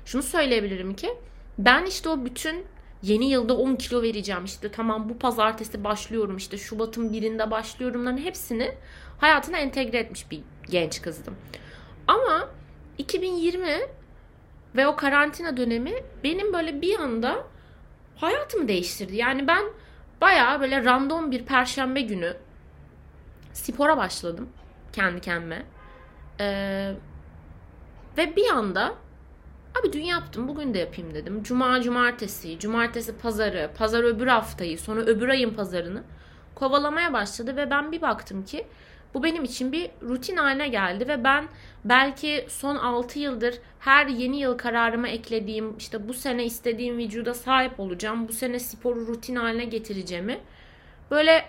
şunu 0.05 0.23
söyleyebilirim 0.23 0.95
ki 0.95 1.09
ben 1.57 1.85
işte 1.85 2.09
o 2.09 2.25
bütün 2.25 2.65
yeni 3.01 3.29
yılda 3.29 3.57
10 3.57 3.75
kilo 3.75 4.01
vereceğim 4.01 4.45
işte 4.45 4.71
tamam 4.71 5.09
bu 5.09 5.17
pazartesi 5.19 5.83
başlıyorum 5.83 6.37
işte 6.37 6.57
Şubat'ın 6.57 7.13
birinde 7.13 7.51
başlıyorumların 7.51 8.17
hepsini 8.17 8.75
hayatına 9.17 9.57
entegre 9.57 9.97
etmiş 9.97 10.31
bir 10.31 10.41
genç 10.69 11.01
kızdım. 11.01 11.35
Ama 12.07 12.49
2020 12.97 13.67
ve 14.75 14.87
o 14.87 14.95
karantina 14.95 15.57
dönemi 15.57 15.93
benim 16.23 16.53
böyle 16.53 16.81
bir 16.81 16.99
anda 16.99 17.43
hayatımı 18.15 18.67
değiştirdi. 18.67 19.15
Yani 19.15 19.47
ben 19.47 19.63
bayağı 20.21 20.61
böyle 20.61 20.83
random 20.85 21.31
bir 21.31 21.45
perşembe 21.45 22.01
günü 22.01 22.37
spora 23.53 23.97
başladım 23.97 24.49
kendi 24.93 25.21
kendime. 25.21 25.65
Ee, 26.39 26.93
ve 28.17 28.35
bir 28.35 28.49
anda 28.49 28.95
abi 29.79 29.93
dün 29.93 30.03
yaptım 30.03 30.47
bugün 30.47 30.73
de 30.73 30.79
yapayım 30.79 31.13
dedim. 31.13 31.43
Cuma 31.43 31.81
cumartesi, 31.81 32.59
cumartesi 32.59 33.17
pazarı, 33.17 33.71
pazar 33.77 34.03
öbür 34.03 34.27
haftayı, 34.27 34.79
sonra 34.79 35.01
öbür 35.01 35.29
ayın 35.29 35.53
pazarını 35.53 36.03
kovalamaya 36.55 37.13
başladı 37.13 37.55
ve 37.55 37.69
ben 37.69 37.91
bir 37.91 38.01
baktım 38.01 38.45
ki 38.45 38.67
bu 39.13 39.23
benim 39.23 39.43
için 39.43 39.71
bir 39.71 39.91
rutin 40.01 40.37
haline 40.37 40.67
geldi 40.67 41.07
ve 41.07 41.23
ben 41.23 41.47
belki 41.85 42.45
son 42.49 42.75
6 42.75 43.19
yıldır 43.19 43.59
her 43.79 44.07
yeni 44.07 44.39
yıl 44.39 44.57
kararıma 44.57 45.07
eklediğim 45.07 45.77
işte 45.77 46.07
bu 46.07 46.13
sene 46.13 46.45
istediğim 46.45 46.97
vücuda 46.97 47.33
sahip 47.33 47.79
olacağım. 47.79 48.27
Bu 48.27 48.33
sene 48.33 48.59
sporu 48.59 49.07
rutin 49.07 49.35
haline 49.35 49.65
getireceğimi 49.65 50.39
böyle 51.11 51.45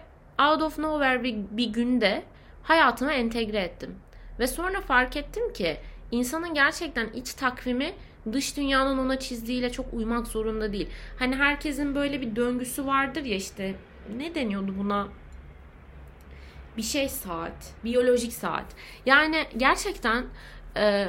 out 0.51 0.63
of 0.63 0.79
nowhere 0.79 1.23
bir, 1.23 1.37
bir 1.51 1.67
günde 1.67 2.23
hayatıma 2.63 3.13
entegre 3.13 3.59
ettim. 3.59 3.99
Ve 4.39 4.47
sonra 4.47 4.81
fark 4.81 5.17
ettim 5.17 5.53
ki 5.53 5.77
insanın 6.11 6.55
gerçekten 6.55 7.09
iç 7.09 7.35
takvimi 7.35 7.95
dış 8.33 8.57
dünyanın 8.57 8.99
ona 8.99 9.19
çizdiğiyle 9.19 9.73
çok 9.73 9.95
uymak 9.95 10.27
zorunda 10.27 10.73
değil. 10.73 10.89
Hani 11.19 11.37
herkesin 11.37 11.95
böyle 11.95 12.21
bir 12.21 12.37
döngüsü 12.37 12.87
vardır 12.87 13.25
ya 13.25 13.37
işte 13.37 13.75
ne 14.17 14.35
deniyordu 14.35 14.75
buna? 14.79 15.09
bir 16.79 16.83
şey 16.83 17.09
saat, 17.09 17.75
biyolojik 17.85 18.33
saat. 18.33 18.65
Yani 19.07 19.47
gerçekten 19.57 20.27
e, 20.77 21.09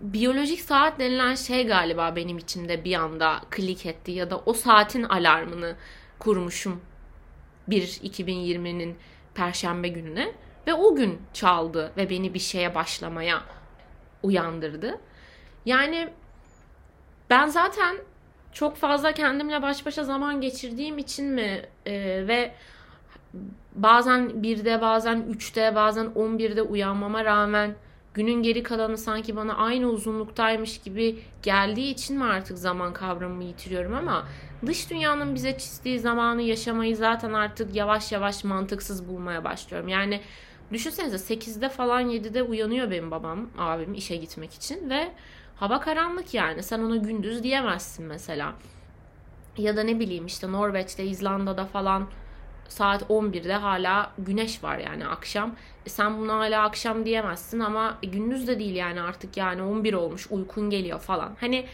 biyolojik 0.00 0.60
saat 0.60 0.98
denilen 1.00 1.34
şey 1.34 1.66
galiba 1.66 2.16
benim 2.16 2.38
içimde 2.38 2.84
bir 2.84 2.94
anda 2.94 3.40
klik 3.50 3.86
etti 3.86 4.12
ya 4.12 4.30
da 4.30 4.38
o 4.46 4.52
saatin 4.52 5.02
alarmını 5.02 5.76
kurmuşum 6.18 6.80
bir 7.68 7.82
2020'nin 7.82 8.96
perşembe 9.34 9.88
gününe 9.88 10.32
ve 10.66 10.74
o 10.74 10.94
gün 10.94 11.22
çaldı 11.32 11.92
ve 11.96 12.10
beni 12.10 12.34
bir 12.34 12.38
şeye 12.38 12.74
başlamaya 12.74 13.42
uyandırdı. 14.22 15.00
Yani 15.66 16.08
ben 17.30 17.46
zaten 17.46 17.96
çok 18.52 18.76
fazla 18.76 19.12
kendimle 19.12 19.62
baş 19.62 19.86
başa 19.86 20.04
zaman 20.04 20.40
geçirdiğim 20.40 20.98
için 20.98 21.26
mi 21.26 21.62
e, 21.86 21.92
ve 22.28 22.54
bazen 23.74 24.20
1'de 24.20 24.80
bazen 24.80 25.18
3'te 25.18 25.74
bazen 25.74 26.06
11'de 26.06 26.62
uyanmama 26.62 27.24
rağmen 27.24 27.74
günün 28.14 28.42
geri 28.42 28.62
kalanı 28.62 28.98
sanki 28.98 29.36
bana 29.36 29.56
aynı 29.56 29.86
uzunluktaymış 29.86 30.78
gibi 30.78 31.18
geldiği 31.42 31.90
için 31.90 32.18
mi 32.18 32.24
artık 32.24 32.58
zaman 32.58 32.92
kavramımı 32.92 33.44
yitiriyorum 33.44 33.94
ama 33.94 34.26
dış 34.66 34.90
dünyanın 34.90 35.34
bize 35.34 35.58
çizdiği 35.58 35.98
zamanı 35.98 36.42
yaşamayı 36.42 36.96
zaten 36.96 37.32
artık 37.32 37.74
yavaş 37.74 38.12
yavaş 38.12 38.44
mantıksız 38.44 39.08
bulmaya 39.08 39.44
başlıyorum. 39.44 39.88
Yani 39.88 40.20
düşünsenize 40.72 41.34
8'de 41.34 41.68
falan 41.68 42.10
7'de 42.10 42.42
uyanıyor 42.42 42.90
benim 42.90 43.10
babam, 43.10 43.48
abim 43.58 43.94
işe 43.94 44.16
gitmek 44.16 44.54
için 44.54 44.90
ve 44.90 45.12
hava 45.56 45.80
karanlık 45.80 46.34
yani 46.34 46.62
sen 46.62 46.80
ona 46.80 46.96
gündüz 46.96 47.42
diyemezsin 47.42 48.06
mesela. 48.06 48.54
Ya 49.58 49.76
da 49.76 49.82
ne 49.82 50.00
bileyim 50.00 50.26
işte 50.26 50.52
Norveç'te, 50.52 51.04
İzlanda'da 51.04 51.64
falan 51.64 52.08
saat 52.68 53.02
11'de 53.02 53.54
hala 53.54 54.12
güneş 54.18 54.64
var 54.64 54.78
yani 54.78 55.06
akşam. 55.06 55.54
E 55.86 55.88
sen 55.88 56.18
buna 56.18 56.38
hala 56.38 56.62
akşam 56.62 57.04
diyemezsin 57.04 57.60
ama 57.60 57.98
gündüz 58.02 58.46
de 58.46 58.58
değil 58.58 58.74
yani 58.74 59.00
artık 59.00 59.36
yani 59.36 59.62
11 59.62 59.94
olmuş 59.94 60.26
uykun 60.30 60.70
geliyor 60.70 61.00
falan. 61.00 61.36
Hani 61.40 61.66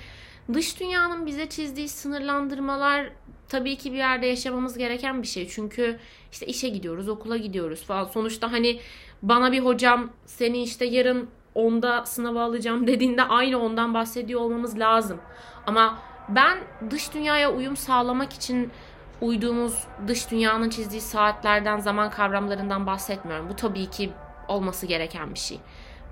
dış 0.52 0.80
dünyanın 0.80 1.26
bize 1.26 1.48
çizdiği 1.48 1.88
sınırlandırmalar 1.88 3.08
tabii 3.48 3.76
ki 3.76 3.92
bir 3.92 3.96
yerde 3.96 4.26
yaşamamız 4.26 4.78
gereken 4.78 5.22
bir 5.22 5.26
şey. 5.26 5.48
Çünkü 5.48 5.98
işte 6.32 6.46
işe 6.46 6.68
gidiyoruz, 6.68 7.08
okula 7.08 7.36
gidiyoruz 7.36 7.82
falan. 7.82 8.04
Sonuçta 8.04 8.52
hani 8.52 8.80
bana 9.22 9.52
bir 9.52 9.60
hocam 9.60 10.10
seni 10.26 10.62
işte 10.62 10.84
yarın 10.84 11.28
onda 11.54 12.06
sınava 12.06 12.42
alacağım 12.42 12.86
dediğinde 12.86 13.22
aynı 13.22 13.58
ondan 13.58 13.94
bahsediyor 13.94 14.40
olmamız 14.40 14.78
lazım. 14.78 15.20
Ama 15.66 15.98
ben 16.28 16.58
dış 16.90 17.14
dünyaya 17.14 17.52
uyum 17.52 17.76
sağlamak 17.76 18.32
için 18.32 18.72
uyduğumuz 19.20 19.84
dış 20.06 20.30
dünyanın 20.30 20.70
çizdiği 20.70 21.00
saatlerden, 21.00 21.78
zaman 21.78 22.10
kavramlarından 22.10 22.86
bahsetmiyorum. 22.86 23.48
Bu 23.48 23.56
tabii 23.56 23.90
ki 23.90 24.12
olması 24.48 24.86
gereken 24.86 25.34
bir 25.34 25.38
şey. 25.38 25.60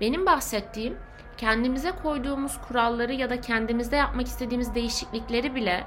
Benim 0.01 0.25
bahsettiğim 0.25 0.97
kendimize 1.37 1.91
koyduğumuz 2.03 2.61
kuralları 2.67 3.13
ya 3.13 3.29
da 3.29 3.41
kendimizde 3.41 3.95
yapmak 3.95 4.27
istediğimiz 4.27 4.75
değişiklikleri 4.75 5.55
bile 5.55 5.83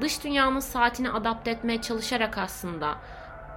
dış 0.00 0.24
dünyanın 0.24 0.60
saatini 0.60 1.10
adapte 1.10 1.50
etmeye 1.50 1.80
çalışarak 1.80 2.38
aslında 2.38 2.94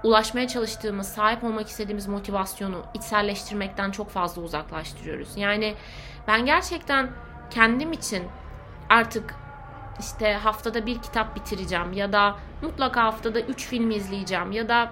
ulaşmaya 0.03 0.47
çalıştığımız, 0.47 1.07
sahip 1.07 1.43
olmak 1.43 1.67
istediğimiz 1.67 2.07
motivasyonu 2.07 2.83
içselleştirmekten 2.93 3.91
çok 3.91 4.09
fazla 4.09 4.41
uzaklaştırıyoruz. 4.41 5.37
Yani 5.37 5.75
ben 6.27 6.45
gerçekten 6.45 7.09
kendim 7.49 7.91
için 7.91 8.23
artık 8.89 9.35
işte 9.99 10.33
haftada 10.33 10.85
bir 10.85 11.01
kitap 11.01 11.35
bitireceğim 11.35 11.93
ya 11.93 12.13
da 12.13 12.35
mutlaka 12.61 13.03
haftada 13.03 13.41
3 13.41 13.67
film 13.67 13.91
izleyeceğim 13.91 14.51
ya 14.51 14.69
da 14.69 14.91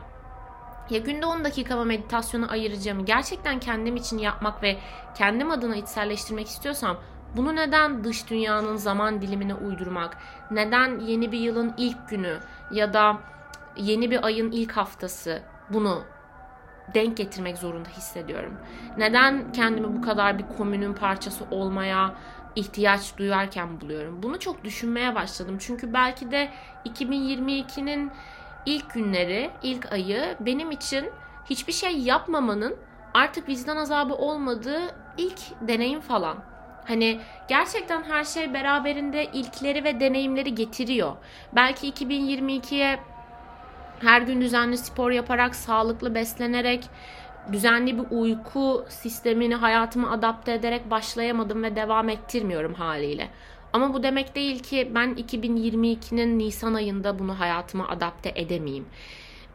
ya 0.90 1.00
günde 1.00 1.26
10 1.26 1.44
dakikamı 1.44 1.86
meditasyona 1.86 2.48
ayıracağımı 2.48 3.06
gerçekten 3.06 3.60
kendim 3.60 3.96
için 3.96 4.18
yapmak 4.18 4.64
ve 4.64 4.78
kendim 5.16 5.52
adına 5.52 5.76
içselleştirmek 5.76 6.48
istiyorsam 6.48 6.98
bunu 7.36 7.56
neden 7.56 8.04
dış 8.04 8.30
dünyanın 8.30 8.76
zaman 8.76 9.22
dilimine 9.22 9.54
uydurmak? 9.54 10.18
Neden 10.52 11.00
yeni 11.00 11.32
bir 11.32 11.40
yılın 11.40 11.74
ilk 11.78 12.10
günü 12.10 12.38
ya 12.72 12.94
da 12.94 13.18
yeni 13.78 14.12
bir 14.12 14.26
ayın 14.26 14.52
ilk 14.52 14.72
haftası 14.72 15.42
bunu 15.70 16.04
denk 16.94 17.18
getirmek 17.18 17.58
zorunda 17.58 17.90
hissediyorum? 17.90 18.58
Neden 18.98 19.52
kendimi 19.52 19.98
bu 19.98 20.02
kadar 20.02 20.40
bir 20.40 20.46
komünün 20.58 20.94
parçası 20.94 21.46
olmaya 21.52 22.16
ihtiyaç 22.56 23.18
duyarken 23.18 23.82
buluyorum. 23.82 24.24
Bunu 24.24 24.40
çok 24.40 24.64
düşünmeye 24.64 25.16
başladım. 25.16 25.58
Çünkü 25.60 25.94
belki 25.94 26.32
de 26.32 26.50
2022'nin 26.86 28.12
ilk 28.66 28.94
günleri, 28.94 29.52
ilk 29.64 29.92
ayı 29.92 30.36
benim 30.40 30.72
için 30.72 31.10
hiçbir 31.50 31.74
şey 31.74 32.00
yapmamanın 32.00 32.76
artık 33.14 33.50
vicdan 33.50 33.78
azabı 33.78 34.14
olmadığı 34.16 34.82
ilk 35.18 35.40
deneyim 35.62 36.02
falan. 36.02 36.38
Hani 36.88 37.20
gerçekten 37.48 38.04
her 38.04 38.24
şey 38.24 38.54
beraberinde 38.54 39.26
ilkleri 39.26 39.84
ve 39.84 40.00
deneyimleri 40.00 40.56
getiriyor. 40.56 41.12
Belki 41.56 41.92
2022'ye 41.92 43.00
her 44.00 44.22
gün 44.22 44.42
düzenli 44.42 44.78
spor 44.78 45.12
yaparak, 45.12 45.56
sağlıklı 45.56 46.16
beslenerek, 46.16 46.84
düzenli 47.52 47.98
bir 47.98 48.06
uyku 48.12 48.86
sistemini 48.90 49.56
hayatıma 49.56 50.12
adapte 50.12 50.54
ederek 50.54 50.92
başlayamadım 50.92 51.64
ve 51.64 51.76
devam 51.76 52.10
ettirmiyorum 52.10 52.74
haliyle. 52.74 53.30
Ama 53.74 53.94
bu 53.94 54.04
demek 54.04 54.36
değil 54.36 54.60
ki 54.60 54.92
ben 54.96 55.14
2022'nin 55.14 56.40
Nisan 56.40 56.74
ayında 56.74 57.20
bunu 57.20 57.40
hayatıma 57.40 57.88
adapte 57.88 58.32
edemeyeyim. 58.36 58.86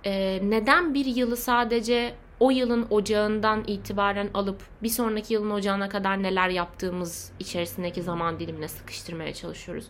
Ee, 0.05 0.41
neden 0.43 0.95
bir 0.95 1.07
yılı 1.07 1.37
sadece 1.37 2.15
o 2.41 2.51
yılın 2.51 2.87
ocağından 2.91 3.65
itibaren 3.67 4.31
alıp 4.35 4.63
bir 4.83 4.89
sonraki 4.89 5.35
yılın 5.35 5.51
ocağına 5.51 5.89
kadar 5.89 6.23
neler 6.23 6.49
yaptığımız 6.49 7.33
içerisindeki 7.39 8.03
zaman 8.03 8.41
dilimine 8.41 8.69
sıkıştırmaya 8.69 9.35
çalışıyoruz. 9.35 9.85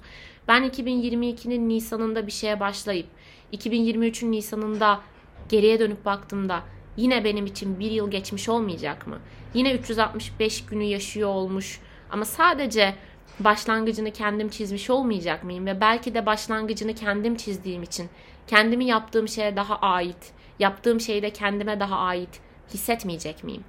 Ben 0.49 0.63
2022'nin 0.71 1.69
Nisan'ında 1.69 2.27
bir 2.27 2.33
şeye 2.33 2.61
başlayıp 2.61 3.07
2023'ün 3.53 4.33
Nisan'ında 4.33 5.01
geriye 5.49 5.81
dönüp 5.81 6.05
baktığımda 6.05 6.63
yine 6.97 7.25
benim 7.25 7.47
için 7.47 7.81
bir 7.81 7.91
yıl 7.91 8.11
geçmiş 8.11 8.49
olmayacak 8.49 9.07
mı? 9.07 9.19
Yine 9.55 9.73
365 9.75 10.67
günü 10.67 10.85
yaşıyor 10.85 11.29
olmuş 11.29 11.81
ama 12.11 12.25
sadece 12.25 12.95
başlangıcını 13.41 14.11
kendim 14.11 14.49
çizmiş 14.49 14.91
olmayacak 14.91 15.45
mıyım? 15.45 15.67
Ve 15.67 15.81
belki 15.81 16.15
de 16.15 16.27
başlangıcını 16.27 16.95
kendim 16.95 17.37
çizdiğim 17.37 17.83
için 17.83 18.09
kendimi 18.47 18.85
yaptığım 18.85 19.29
şeye 19.29 19.57
daha 19.57 19.77
ait, 19.77 20.33
yaptığım 20.59 21.01
şeyi 21.01 21.23
de 21.23 21.31
kendime 21.31 21.81
daha 21.81 21.97
ait 21.97 22.41
hissetmeyecek 22.75 23.45
miyim? 23.45 23.65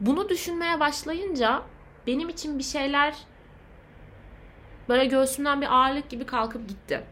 Bunu 0.00 0.28
düşünmeye 0.28 0.80
başlayınca 0.80 1.62
benim 2.06 2.28
için 2.28 2.58
bir 2.58 2.64
şeyler 2.64 3.14
böyle 4.88 5.06
göğsümden 5.06 5.60
bir 5.60 5.74
ağırlık 5.74 6.10
gibi 6.10 6.26
kalkıp 6.26 6.68
gitti. 6.68 7.04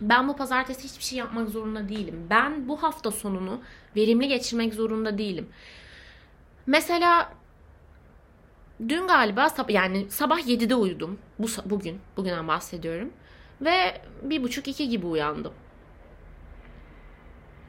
Ben 0.00 0.28
bu 0.28 0.36
pazartesi 0.36 0.84
hiçbir 0.84 1.04
şey 1.04 1.18
yapmak 1.18 1.48
zorunda 1.48 1.88
değilim. 1.88 2.26
Ben 2.30 2.68
bu 2.68 2.82
hafta 2.82 3.10
sonunu 3.10 3.60
verimli 3.96 4.28
geçirmek 4.28 4.74
zorunda 4.74 5.18
değilim. 5.18 5.48
Mesela 6.66 7.32
dün 8.88 9.06
galiba 9.06 9.48
yani 9.68 10.10
sabah 10.10 10.38
7'de 10.38 10.74
uyudum. 10.74 11.18
Bu 11.38 11.46
bugün, 11.64 12.00
bugünden 12.16 12.48
bahsediyorum. 12.48 13.10
Ve 13.60 14.02
bir 14.22 14.42
buçuk 14.42 14.68
iki 14.68 14.88
gibi 14.88 15.06
uyandım. 15.06 15.52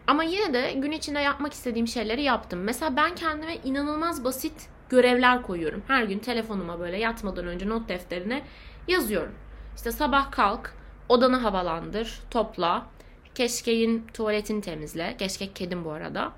Ama 0.08 0.24
yine 0.24 0.54
de 0.54 0.74
gün 0.74 0.92
içinde 0.92 1.20
yapmak 1.20 1.54
istediğim 1.54 1.88
şeyleri 1.88 2.24
yaptım. 2.24 2.60
Mesela 2.60 2.96
ben 2.96 3.16
kendime 3.16 3.56
inanılmaz 3.56 4.24
basit 4.24 4.70
görevler 4.90 5.42
koyuyorum. 5.42 5.84
Her 5.88 6.04
gün 6.04 6.20
telefonuma 6.20 6.80
böyle 6.80 6.98
yatmadan 6.98 7.48
önce 7.48 7.70
not 7.70 7.90
defterine 7.90 8.44
yazıyorum. 8.88 9.34
İşte 9.76 9.92
sabah 9.92 10.32
kalk, 10.32 10.74
odanı 11.10 11.38
havalandır, 11.38 12.20
topla, 12.32 12.86
keşkeğin 13.36 14.08
tuvaletini 14.14 14.62
temizle. 14.62 15.18
Keşkek 15.18 15.56
kedim 15.56 15.86
bu 15.86 15.92
arada. 15.92 16.32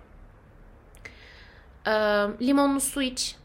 Ee, 1.87 1.91
limonlu 2.47 2.79
su 2.79 3.01
iç, 3.01 3.35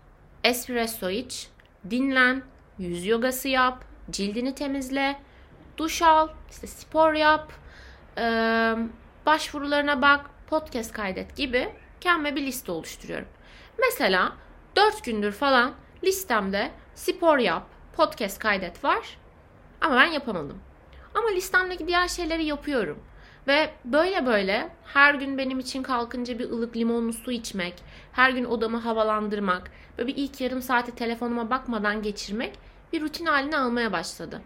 espresso 0.44 1.10
iç, 1.10 1.48
dinlen, 1.90 2.42
yüz 2.78 3.06
yogası 3.06 3.48
yap, 3.48 3.84
cildini 4.10 4.54
temizle, 4.54 5.20
duş 5.76 6.02
al, 6.02 6.28
işte 6.50 6.66
spor 6.66 7.12
yap, 7.12 7.52
e, 8.18 8.22
başvurularına 9.26 10.02
bak, 10.02 10.30
podcast 10.46 10.92
kaydet 10.92 11.36
gibi 11.36 11.68
kendime 12.00 12.36
bir 12.36 12.42
liste 12.42 12.72
oluşturuyorum. 12.72 13.28
Mesela 13.78 14.32
4 14.76 15.04
gündür 15.04 15.32
falan 15.32 15.74
listemde 16.04 16.70
spor 16.94 17.38
yap, 17.38 17.66
podcast 17.96 18.38
kaydet 18.38 18.84
var 18.84 19.18
ama 19.80 19.96
ben 19.96 20.06
yapamadım. 20.06 20.65
Ama 21.16 21.28
listemdeki 21.28 21.86
diğer 21.86 22.08
şeyleri 22.08 22.44
yapıyorum. 22.44 22.98
Ve 23.46 23.70
böyle 23.84 24.26
böyle 24.26 24.68
her 24.84 25.14
gün 25.14 25.38
benim 25.38 25.58
için 25.58 25.82
kalkınca 25.82 26.38
bir 26.38 26.50
ılık 26.50 26.76
limonlu 26.76 27.12
su 27.12 27.32
içmek, 27.32 27.74
her 28.12 28.30
gün 28.30 28.44
odamı 28.44 28.76
havalandırmak 28.76 29.70
ve 29.98 30.06
bir 30.06 30.16
ilk 30.16 30.40
yarım 30.40 30.62
saati 30.62 30.94
telefonuma 30.94 31.50
bakmadan 31.50 32.02
geçirmek 32.02 32.58
bir 32.92 33.00
rutin 33.00 33.26
haline 33.26 33.58
almaya 33.58 33.92
başladı. 33.92 34.42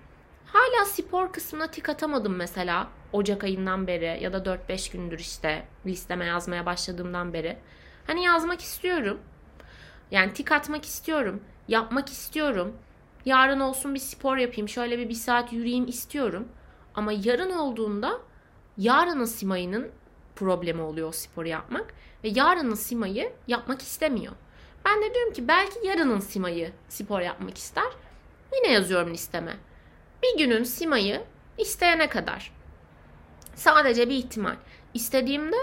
Hala 0.47 0.85
spor 0.85 1.33
kısmına 1.33 1.67
tik 1.67 1.89
atamadım 1.89 2.37
mesela 2.37 2.89
Ocak 3.13 3.45
ayından 3.45 3.87
beri 3.87 4.23
ya 4.23 4.33
da 4.33 4.39
4-5 4.39 4.93
gündür 4.93 5.19
işte 5.19 5.67
listeme 5.87 6.25
yazmaya 6.25 6.67
başladığımdan 6.67 7.33
beri. 7.33 7.57
Hani 8.07 8.25
yazmak 8.25 8.61
istiyorum. 8.61 9.21
Yani 10.11 10.33
tik 10.33 10.53
atmak 10.53 10.85
istiyorum. 10.85 11.41
Yapmak 11.69 12.09
istiyorum. 12.09 12.77
Yarın 13.25 13.61
olsun 13.61 13.95
bir 13.95 14.01
spor 14.01 14.37
yapayım. 14.37 14.69
Şöyle 14.69 14.99
bir 14.99 15.09
bir 15.09 15.15
saat 15.15 15.53
yürüyeyim 15.53 15.87
istiyorum. 15.87 16.49
Ama 16.95 17.13
yarın 17.13 17.51
olduğunda 17.51 18.21
yarının 18.79 19.25
Simay'ının 19.25 19.91
problemi 20.37 20.83
oluyor 20.83 21.09
o 21.09 21.13
sporu 21.13 21.49
yapmak. 21.49 21.95
Ve 22.25 22.29
yarının 22.29 22.75
Simay'ı 22.75 23.33
yapmak 23.49 23.83
istemiyor. 23.83 24.33
Ben 24.85 25.03
de 25.03 25.15
diyorum 25.15 25.33
ki 25.33 25.49
belki 25.49 25.87
yarının 25.87 26.21
Simay'ı 26.21 26.73
spor 26.89 27.21
yapmak 27.21 27.59
ister. 27.59 27.85
Yine 28.57 28.73
yazıyorum 28.73 29.13
listeme. 29.13 29.57
Bir 30.23 30.39
günün 30.39 30.65
Simay'ı 30.65 31.23
isteyene 31.59 32.09
kadar. 32.09 32.53
Sadece 33.55 34.09
bir 34.09 34.15
ihtimal. 34.15 34.57
İstediğimde 34.95 35.57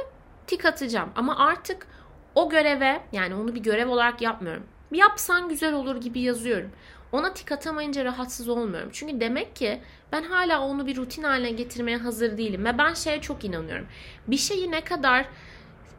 tik 0.48 0.66
atacağım. 0.66 1.10
Ama 1.16 1.38
artık 1.38 1.88
o 2.36 2.50
göreve 2.50 3.02
yani 3.12 3.36
onu 3.36 3.56
bir 3.56 3.64
görev 3.64 3.90
olarak 3.90 4.22
yapmıyorum. 4.22 4.64
Yapsan 4.92 5.50
güzel 5.50 5.74
olur 5.74 5.96
gibi 6.02 6.20
yazıyorum. 6.20 6.72
Ona 7.12 7.34
tik 7.34 7.52
atamayınca 7.52 8.06
rahatsız 8.06 8.50
olmuyorum. 8.50 8.90
Çünkü 8.94 9.20
demek 9.20 9.56
ki 9.56 9.82
ben 10.12 10.24
hala 10.24 10.62
onu 10.62 10.88
bir 10.88 10.96
rutin 10.96 11.24
haline 11.24 11.52
getirmeye 11.52 11.98
hazır 11.98 12.38
değilim. 12.38 12.66
Ve 12.66 12.78
ben 12.78 12.94
şeye 12.94 13.22
çok 13.22 13.44
inanıyorum. 13.44 13.88
Bir 14.28 14.38
şeyi 14.38 14.72
ne 14.72 14.82
kadar 14.82 15.26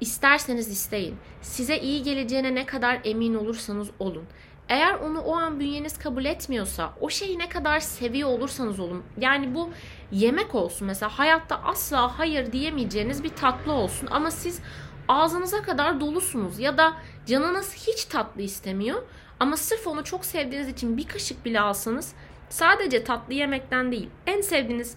isterseniz 0.01 0.69
isteyin. 0.69 1.17
Size 1.43 1.79
iyi 1.79 2.03
geleceğine 2.03 2.55
ne 2.55 2.67
kadar 2.67 3.01
emin 3.05 3.35
olursanız 3.35 3.89
olun. 3.99 4.25
Eğer 4.69 4.95
onu 4.95 5.21
o 5.21 5.37
an 5.37 5.61
bünyeniz 5.61 5.99
kabul 5.99 6.25
etmiyorsa, 6.25 6.93
o 7.01 7.11
şeyi 7.11 7.39
ne 7.39 7.49
kadar 7.49 7.81
seviyor 7.81 8.29
olursanız 8.29 8.81
olun. 8.81 9.03
Yani 9.21 9.55
bu 9.55 9.71
yemek 10.13 10.55
olsun 10.55 10.87
mesela 10.87 11.19
hayatta 11.19 11.61
asla 11.65 12.19
hayır 12.19 12.53
diyemeyeceğiniz 12.53 13.25
bir 13.25 13.29
tatlı 13.29 13.73
olsun 13.73 14.09
ama 14.11 14.31
siz 14.31 14.61
ağzınıza 15.09 15.63
kadar 15.63 16.01
dolusunuz 16.01 16.59
ya 16.59 16.79
da 16.79 16.93
canınız 17.27 17.75
hiç 17.75 18.05
tatlı 18.05 18.43
istemiyor 18.43 19.03
ama 19.41 19.57
sırf 19.57 19.87
onu 19.87 20.05
çok 20.05 20.25
sevdiğiniz 20.25 20.69
için 20.69 20.97
bir 20.97 21.09
kaşık 21.09 21.45
bile 21.45 21.61
alsanız 21.61 22.15
sadece 22.49 23.05
tatlı 23.05 23.35
yemekten 23.35 23.93
değil 23.93 24.11
en 24.27 24.41
sevdiğiniz 24.41 24.97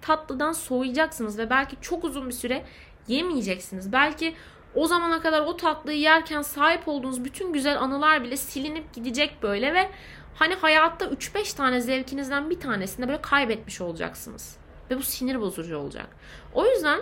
tatlıdan 0.00 0.52
soğuyacaksınız 0.52 1.38
ve 1.38 1.50
belki 1.50 1.76
çok 1.80 2.04
uzun 2.04 2.28
bir 2.28 2.34
süre 2.34 2.64
yemeyeceksiniz. 3.08 3.92
Belki 3.92 4.34
o 4.74 4.86
zamana 4.86 5.20
kadar 5.20 5.40
o 5.40 5.56
tatlıyı 5.56 5.98
yerken 5.98 6.42
sahip 6.42 6.88
olduğunuz 6.88 7.24
bütün 7.24 7.52
güzel 7.52 7.80
anılar 7.80 8.24
bile 8.24 8.36
silinip 8.36 8.94
gidecek 8.94 9.42
böyle 9.42 9.74
ve 9.74 9.90
hani 10.34 10.54
hayatta 10.54 11.04
3-5 11.04 11.56
tane 11.56 11.80
zevkinizden 11.80 12.50
bir 12.50 12.60
tanesini 12.60 13.08
böyle 13.08 13.22
kaybetmiş 13.22 13.80
olacaksınız. 13.80 14.56
Ve 14.90 14.98
bu 14.98 15.02
sinir 15.02 15.40
bozucu 15.40 15.78
olacak. 15.78 16.06
O 16.54 16.66
yüzden 16.66 17.00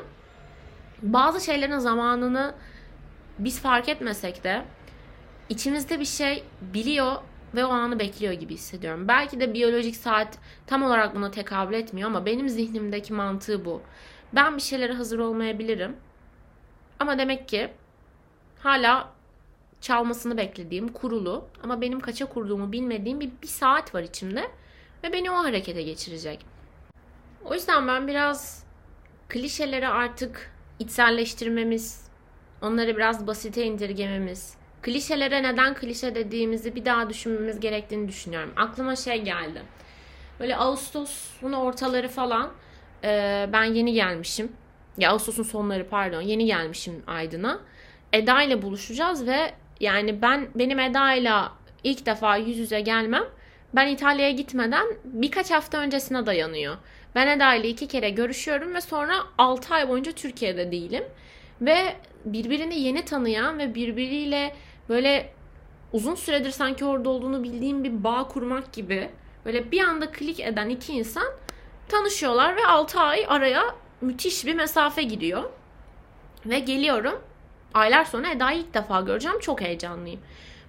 bazı 1.03 1.45
şeylerin 1.45 1.79
zamanını 1.79 2.55
biz 3.39 3.61
fark 3.61 3.89
etmesek 3.89 4.45
de 4.45 4.65
içimizde 5.49 6.01
bir 6.01 6.05
şey 6.05 6.45
biliyor 6.61 7.17
ve 7.57 7.65
o 7.65 7.69
anı 7.69 7.99
bekliyor 7.99 8.33
gibi 8.33 8.55
hissediyorum. 8.55 9.09
Belki 9.09 9.41
de 9.41 9.55
biyolojik 9.55 9.97
saat 9.97 10.39
tam 10.67 10.83
olarak 10.83 11.15
buna 11.15 11.31
tekabül 11.31 11.75
etmiyor 11.75 12.09
ama 12.09 12.27
benim 12.27 12.49
zihnimdeki 12.49 13.13
mantığı 13.13 13.65
bu. 13.65 13.83
Ben 14.33 14.57
bir 14.57 14.63
şeylere 14.63 14.93
hazır 14.93 15.19
olmayabilirim. 15.19 15.97
Ama 17.01 17.19
demek 17.19 17.49
ki 17.49 17.71
hala 18.59 19.13
çalmasını 19.81 20.37
beklediğim 20.37 20.89
kurulu 20.89 21.49
ama 21.63 21.81
benim 21.81 22.01
kaça 22.01 22.27
kurduğumu 22.27 22.73
bilmediğim 22.73 23.21
bir, 23.21 23.31
bir 23.43 23.47
saat 23.47 23.95
var 23.95 24.03
içimde 24.03 24.51
ve 25.05 25.13
beni 25.13 25.31
o 25.31 25.35
harekete 25.35 25.83
geçirecek. 25.83 26.47
O 27.45 27.55
yüzden 27.55 27.89
ben 27.89 28.09
biraz 28.09 28.65
klişeleri 29.29 29.89
artık 29.89 30.53
içselleştirmemiz, 30.79 32.09
onları 32.63 32.97
biraz 32.97 33.27
basite 33.27 33.65
indirgememiz, 33.65 34.55
klişelere 34.83 35.43
neden 35.43 35.75
klişe 35.75 36.15
dediğimizi 36.15 36.75
bir 36.75 36.85
daha 36.85 37.11
düşünmemiz 37.11 37.61
gerektiğini 37.61 38.09
düşünüyorum. 38.09 38.53
Aklıma 38.57 38.97
şey 38.97 39.23
geldi. 39.23 39.63
Böyle 40.41 40.57
Ağustos'un 40.57 41.53
ortaları 41.53 42.09
falan 42.09 42.51
e, 43.05 43.47
ben 43.53 43.65
yeni 43.65 43.93
gelmişim. 43.93 44.53
Ya 44.99 45.11
Ağustos'un 45.11 45.43
sonları 45.43 45.89
pardon 45.89 46.21
yeni 46.21 46.47
gelmişim 46.47 47.03
Aydın'a. 47.07 47.61
Eda 48.13 48.43
ile 48.43 48.63
buluşacağız 48.63 49.27
ve 49.27 49.53
yani 49.81 50.23
ben 50.23 50.49
benim 50.55 50.79
Eda 50.81 51.13
ile 51.15 51.33
ilk 51.85 52.07
defa 52.07 52.37
yüz 52.37 52.59
yüze 52.59 52.81
gelmem 52.81 53.25
ben 53.75 53.87
İtalya'ya 53.87 54.31
gitmeden 54.31 54.87
birkaç 55.05 55.51
hafta 55.51 55.79
öncesine 55.79 56.27
dayanıyor. 56.27 56.77
Ben 57.15 57.27
Eda 57.27 57.55
ile 57.55 57.69
iki 57.69 57.87
kere 57.87 58.11
görüşüyorum 58.11 58.75
ve 58.75 58.81
sonra 58.81 59.15
6 59.39 59.75
ay 59.75 59.89
boyunca 59.89 60.13
Türkiye'de 60.13 60.73
değilim. 60.73 61.05
Ve 61.61 61.97
birbirini 62.25 62.81
yeni 62.81 63.05
tanıyan 63.05 63.59
ve 63.59 63.75
birbiriyle 63.75 64.57
böyle 64.89 65.33
uzun 65.93 66.15
süredir 66.15 66.51
sanki 66.51 66.85
orada 66.85 67.11
olduğunu 67.11 67.43
bildiğim 67.43 67.85
bir 67.85 68.05
bağ 68.05 68.29
kurmak 68.29 68.73
gibi 68.73 69.11
böyle 69.45 69.71
bir 69.73 69.81
anda 69.81 70.11
klik 70.11 70.41
eden 70.41 70.69
iki 70.69 70.93
insan 70.93 71.27
tanışıyorlar 71.89 72.57
ve 72.57 72.67
6 72.67 73.01
ay 73.01 73.27
araya 73.29 73.63
müthiş 74.01 74.47
bir 74.47 74.55
mesafe 74.55 75.03
gidiyor. 75.03 75.45
Ve 76.47 76.59
geliyorum. 76.59 77.21
Aylar 77.75 78.05
sonra 78.05 78.31
Eda'yı 78.31 78.59
ilk 78.59 78.75
defa 78.75 79.01
göreceğim. 79.01 79.41
Çok 79.41 79.61
heyecanlıyım. 79.61 80.21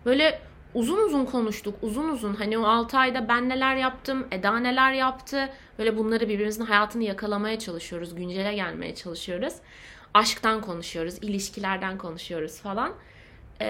Böyle 0.05 0.41
uzun 0.73 0.97
uzun 0.97 1.25
konuştuk. 1.25 1.75
Uzun 1.81 2.09
uzun 2.09 2.33
hani 2.33 2.57
o 2.57 2.63
6 2.65 2.97
ayda 2.97 3.27
ben 3.27 3.49
neler 3.49 3.75
yaptım, 3.75 4.27
Eda 4.31 4.59
neler 4.59 4.93
yaptı. 4.93 5.49
Böyle 5.79 5.97
bunları 5.97 6.29
birbirimizin 6.29 6.65
hayatını 6.65 7.03
yakalamaya 7.03 7.59
çalışıyoruz. 7.59 8.15
Güncele 8.15 8.55
gelmeye 8.55 8.95
çalışıyoruz. 8.95 9.53
Aşktan 10.13 10.61
konuşuyoruz, 10.61 11.17
ilişkilerden 11.21 11.97
konuşuyoruz 11.97 12.61
falan. 12.61 12.93
Ee, 13.61 13.67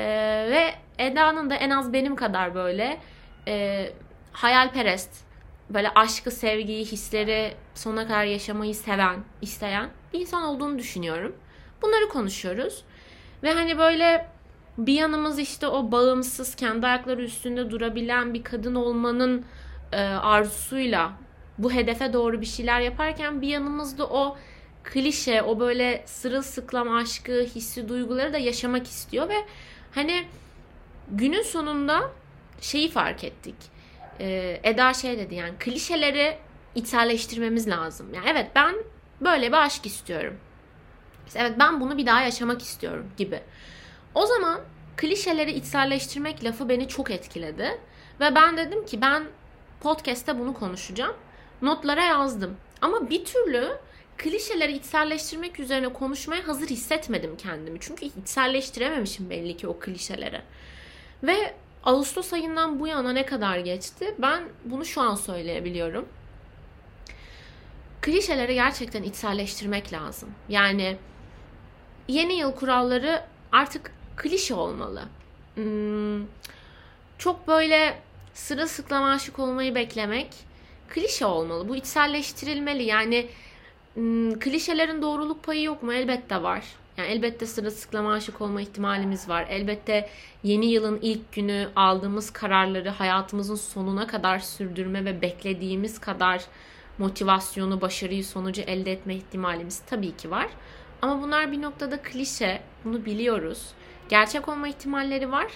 ve 0.51 0.73
Eda'nın 1.03 1.49
da 1.49 1.55
en 1.55 1.69
az 1.69 1.93
benim 1.93 2.15
kadar 2.15 2.55
böyle 2.55 2.99
e, 3.47 3.85
hayalperest, 4.31 5.25
böyle 5.69 5.89
aşkı, 5.89 6.31
sevgiyi, 6.31 6.85
hisleri 6.85 7.53
sonuna 7.75 8.07
kadar 8.07 8.23
yaşamayı 8.23 8.75
seven, 8.75 9.19
isteyen 9.41 9.89
bir 10.13 10.19
insan 10.19 10.43
olduğunu 10.43 10.79
düşünüyorum. 10.79 11.35
Bunları 11.81 12.09
konuşuyoruz. 12.09 12.83
Ve 13.43 13.53
hani 13.53 13.77
böyle 13.77 14.27
bir 14.77 14.93
yanımız 14.93 15.39
işte 15.39 15.67
o 15.67 15.91
bağımsız, 15.91 16.55
kendi 16.55 16.87
ayakları 16.87 17.21
üstünde 17.23 17.71
durabilen 17.71 18.33
bir 18.33 18.43
kadın 18.43 18.75
olmanın 18.75 19.45
e, 19.91 20.01
arzusuyla 20.01 21.11
bu 21.57 21.71
hedefe 21.71 22.13
doğru 22.13 22.41
bir 22.41 22.45
şeyler 22.45 22.81
yaparken 22.81 23.41
bir 23.41 23.47
yanımızda 23.47 24.07
o 24.07 24.37
klişe, 24.93 25.41
o 25.41 25.59
böyle 25.59 26.03
sırılsıklam 26.05 26.95
aşkı, 26.95 27.31
hissi, 27.31 27.89
duyguları 27.89 28.33
da 28.33 28.37
yaşamak 28.37 28.87
istiyor 28.87 29.29
ve 29.29 29.45
hani 29.95 30.25
günün 31.11 31.41
sonunda 31.41 32.11
şeyi 32.61 32.91
fark 32.91 33.23
ettik. 33.23 33.55
Ee, 34.19 34.59
Eda 34.63 34.93
şey 34.93 35.17
dedi 35.17 35.35
yani 35.35 35.53
klişeleri 35.59 36.37
içselleştirmemiz 36.75 37.67
lazım. 37.67 38.13
Yani 38.13 38.25
evet 38.29 38.51
ben 38.55 38.75
böyle 39.21 39.47
bir 39.47 39.65
aşk 39.65 39.85
istiyorum. 39.85 40.37
Evet 41.35 41.53
ben 41.59 41.81
bunu 41.81 41.97
bir 41.97 42.05
daha 42.05 42.21
yaşamak 42.21 42.61
istiyorum 42.61 43.11
gibi. 43.17 43.39
O 44.15 44.25
zaman 44.25 44.61
klişeleri 44.97 45.51
içselleştirmek 45.51 46.43
lafı 46.43 46.69
beni 46.69 46.87
çok 46.87 47.11
etkiledi. 47.11 47.81
Ve 48.19 48.35
ben 48.35 48.57
dedim 48.57 48.85
ki 48.85 49.01
ben 49.01 49.23
podcast'te 49.81 50.39
bunu 50.39 50.53
konuşacağım. 50.53 51.15
Notlara 51.61 52.03
yazdım. 52.03 52.57
Ama 52.81 53.09
bir 53.09 53.25
türlü 53.25 53.77
klişeleri 54.17 54.73
içselleştirmek 54.73 55.59
üzerine 55.59 55.93
konuşmaya 55.93 56.47
hazır 56.47 56.67
hissetmedim 56.67 57.37
kendimi. 57.37 57.79
Çünkü 57.79 58.05
içselleştirememişim 58.05 59.29
belli 59.29 59.57
ki 59.57 59.67
o 59.67 59.79
klişeleri. 59.79 60.41
Ve 61.23 61.53
Ağustos 61.83 62.33
ayından 62.33 62.79
bu 62.79 62.87
yana 62.87 63.13
ne 63.13 63.25
kadar 63.25 63.57
geçti? 63.57 64.15
Ben 64.19 64.43
bunu 64.65 64.85
şu 64.85 65.01
an 65.01 65.15
söyleyebiliyorum. 65.15 66.05
Klişeleri 68.01 68.53
gerçekten 68.53 69.03
içselleştirmek 69.03 69.93
lazım. 69.93 70.29
Yani 70.49 70.97
yeni 72.07 72.33
yıl 72.33 72.51
kuralları 72.51 73.23
artık 73.51 73.91
klişe 74.17 74.53
olmalı. 74.53 75.03
Hmm, 75.55 76.25
çok 77.17 77.47
böyle 77.47 77.99
sırılsıklam 78.33 79.03
aşık 79.03 79.39
olmayı 79.39 79.75
beklemek 79.75 80.27
klişe 80.89 81.25
olmalı. 81.25 81.69
Bu 81.69 81.75
içselleştirilmeli. 81.75 82.83
Yani 82.83 83.29
klişelerin 84.39 85.01
doğruluk 85.01 85.43
payı 85.43 85.63
yok 85.63 85.83
mu? 85.83 85.93
Elbette 85.93 86.43
var. 86.43 86.63
Yani 86.97 87.07
elbette 87.07 87.45
sırılsıklama 87.45 88.13
aşık 88.13 88.41
olma 88.41 88.61
ihtimalimiz 88.61 89.29
var. 89.29 89.45
Elbette 89.49 90.09
yeni 90.43 90.65
yılın 90.65 90.99
ilk 91.01 91.31
günü 91.33 91.69
aldığımız 91.75 92.29
kararları 92.29 92.89
hayatımızın 92.89 93.55
sonuna 93.55 94.07
kadar 94.07 94.39
sürdürme 94.39 95.05
ve 95.05 95.21
beklediğimiz 95.21 95.99
kadar 95.99 96.45
motivasyonu, 96.97 97.81
başarıyı, 97.81 98.25
sonucu 98.25 98.61
elde 98.61 98.91
etme 98.91 99.15
ihtimalimiz 99.15 99.79
tabii 99.79 100.17
ki 100.17 100.31
var. 100.31 100.47
Ama 101.01 101.21
bunlar 101.21 101.51
bir 101.51 101.61
noktada 101.61 102.01
klişe. 102.01 102.61
Bunu 102.85 103.05
biliyoruz. 103.05 103.71
Gerçek 104.09 104.49
olma 104.49 104.67
ihtimalleri 104.67 105.31
var. 105.31 105.47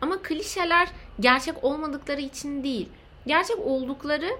Ama 0.00 0.22
klişeler 0.22 0.88
gerçek 1.20 1.64
olmadıkları 1.64 2.20
için 2.20 2.64
değil. 2.64 2.88
Gerçek 3.26 3.58
oldukları 3.58 4.30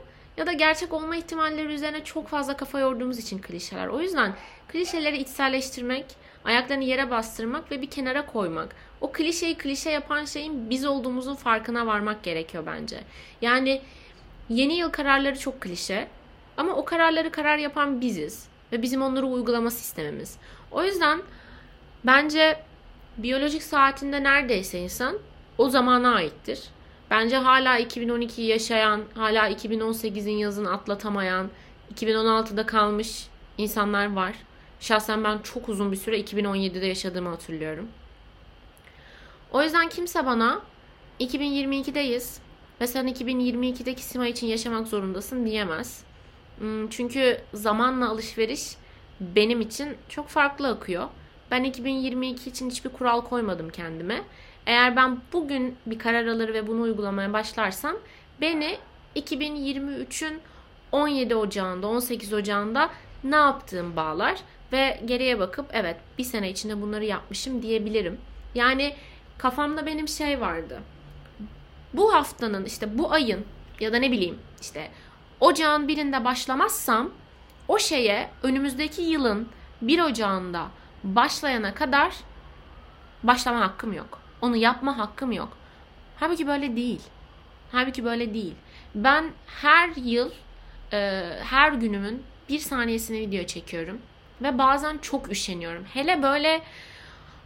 ya 0.40 0.46
da 0.46 0.52
gerçek 0.52 0.92
olma 0.92 1.16
ihtimalleri 1.16 1.72
üzerine 1.72 2.04
çok 2.04 2.28
fazla 2.28 2.56
kafa 2.56 2.78
yorduğumuz 2.78 3.18
için 3.18 3.38
klişeler. 3.38 3.86
O 3.86 4.00
yüzden 4.00 4.34
klişeleri 4.68 5.18
içselleştirmek, 5.18 6.06
ayaklarını 6.44 6.84
yere 6.84 7.10
bastırmak 7.10 7.70
ve 7.70 7.82
bir 7.82 7.90
kenara 7.90 8.26
koymak. 8.26 8.76
O 9.00 9.12
klişeyi 9.12 9.58
klişe 9.58 9.90
yapan 9.90 10.24
şeyin 10.24 10.70
biz 10.70 10.86
olduğumuzun 10.86 11.34
farkına 11.34 11.86
varmak 11.86 12.22
gerekiyor 12.22 12.66
bence. 12.66 13.00
Yani 13.42 13.82
yeni 14.48 14.74
yıl 14.74 14.90
kararları 14.90 15.38
çok 15.38 15.60
klişe 15.60 16.08
ama 16.56 16.74
o 16.74 16.84
kararları 16.84 17.30
karar 17.30 17.58
yapan 17.58 18.00
biziz 18.00 18.48
ve 18.72 18.82
bizim 18.82 19.02
onları 19.02 19.26
uygulama 19.26 19.70
sistemimiz. 19.70 20.36
O 20.70 20.84
yüzden 20.84 21.22
bence 22.04 22.62
biyolojik 23.18 23.62
saatinde 23.62 24.22
neredeyse 24.22 24.78
insan 24.78 25.18
o 25.58 25.68
zamana 25.68 26.14
aittir. 26.14 26.60
Bence 27.10 27.36
hala 27.36 27.80
2012'yi 27.80 28.46
yaşayan, 28.46 29.02
hala 29.14 29.50
2018'in 29.50 30.36
yazını 30.36 30.72
atlatamayan, 30.72 31.50
2016'da 31.94 32.66
kalmış 32.66 33.26
insanlar 33.58 34.12
var. 34.12 34.34
Şahsen 34.80 35.24
ben 35.24 35.38
çok 35.38 35.68
uzun 35.68 35.92
bir 35.92 35.96
süre 35.96 36.20
2017'de 36.20 36.86
yaşadığımı 36.86 37.28
hatırlıyorum. 37.28 37.88
O 39.52 39.62
yüzden 39.62 39.88
kimse 39.88 40.26
bana 40.26 40.60
2022'deyiz 41.20 42.38
ve 42.80 42.86
sen 42.86 43.08
2022'deki 43.08 44.02
Sima 44.02 44.26
için 44.26 44.46
yaşamak 44.46 44.88
zorundasın 44.88 45.46
diyemez. 45.46 46.04
Hmm, 46.58 46.88
çünkü 46.88 47.40
zamanla 47.54 48.08
alışveriş 48.08 48.76
benim 49.20 49.60
için 49.60 49.96
çok 50.08 50.28
farklı 50.28 50.68
akıyor. 50.68 51.08
Ben 51.50 51.64
2022 51.64 52.50
için 52.50 52.70
hiçbir 52.70 52.90
kural 52.90 53.20
koymadım 53.20 53.70
kendime. 53.70 54.22
Eğer 54.70 54.96
ben 54.96 55.18
bugün 55.32 55.76
bir 55.86 55.98
karar 55.98 56.26
alır 56.26 56.54
ve 56.54 56.66
bunu 56.66 56.80
uygulamaya 56.80 57.32
başlarsam 57.32 57.96
beni 58.40 58.78
2023'ün 59.16 60.40
17 60.92 61.34
Ocağında, 61.34 61.86
18 61.86 62.32
Ocağında 62.32 62.90
ne 63.24 63.36
yaptığım 63.36 63.96
bağlar 63.96 64.38
ve 64.72 65.00
geriye 65.04 65.38
bakıp 65.38 65.66
evet 65.72 65.96
bir 66.18 66.24
sene 66.24 66.50
içinde 66.50 66.82
bunları 66.82 67.04
yapmışım 67.04 67.62
diyebilirim. 67.62 68.18
Yani 68.54 68.94
kafamda 69.38 69.86
benim 69.86 70.08
şey 70.08 70.40
vardı. 70.40 70.80
Bu 71.94 72.14
haftanın 72.14 72.64
işte 72.64 72.98
bu 72.98 73.12
ayın 73.12 73.44
ya 73.80 73.92
da 73.92 73.96
ne 73.96 74.12
bileyim 74.12 74.38
işte 74.60 74.90
ocağın 75.40 75.88
birinde 75.88 76.24
başlamazsam 76.24 77.10
o 77.68 77.78
şeye 77.78 78.30
önümüzdeki 78.42 79.02
yılın 79.02 79.48
1 79.82 80.00
Ocağında 80.00 80.66
başlayana 81.04 81.74
kadar 81.74 82.14
başlama 83.22 83.60
hakkım 83.60 83.92
yok. 83.92 84.29
Onu 84.42 84.56
yapma 84.56 84.98
hakkım 84.98 85.32
yok. 85.32 85.56
Halbuki 86.16 86.46
böyle 86.46 86.76
değil. 86.76 87.02
Halbuki 87.72 88.04
böyle 88.04 88.34
değil. 88.34 88.54
Ben 88.94 89.30
her 89.46 89.90
yıl 89.96 90.30
e, 90.92 91.22
her 91.44 91.72
günümün 91.72 92.22
bir 92.48 92.58
saniyesini 92.58 93.20
video 93.20 93.44
çekiyorum. 93.44 93.98
Ve 94.42 94.58
bazen 94.58 94.98
çok 94.98 95.30
üşeniyorum. 95.30 95.84
Hele 95.84 96.22
böyle 96.22 96.62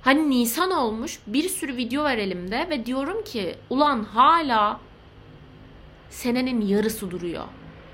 hani 0.02 0.30
Nisan 0.30 0.70
olmuş 0.70 1.18
bir 1.26 1.48
sürü 1.48 1.76
video 1.76 2.04
var 2.04 2.16
elimde 2.16 2.66
ve 2.70 2.86
diyorum 2.86 3.24
ki 3.24 3.56
ulan 3.70 4.04
hala 4.04 4.80
senenin 6.10 6.60
yarısı 6.60 7.10
duruyor. 7.10 7.44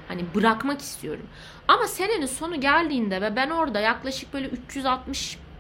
Hani 0.09 0.25
bırakmak 0.35 0.81
istiyorum. 0.81 1.27
Ama 1.69 1.87
senenin 1.87 2.27
sonu 2.27 2.61
geldiğinde 2.61 3.21
ve 3.21 3.37
ben 3.37 3.51
orada 3.51 3.81
yaklaşık 3.81 4.33
böyle 4.35 4.51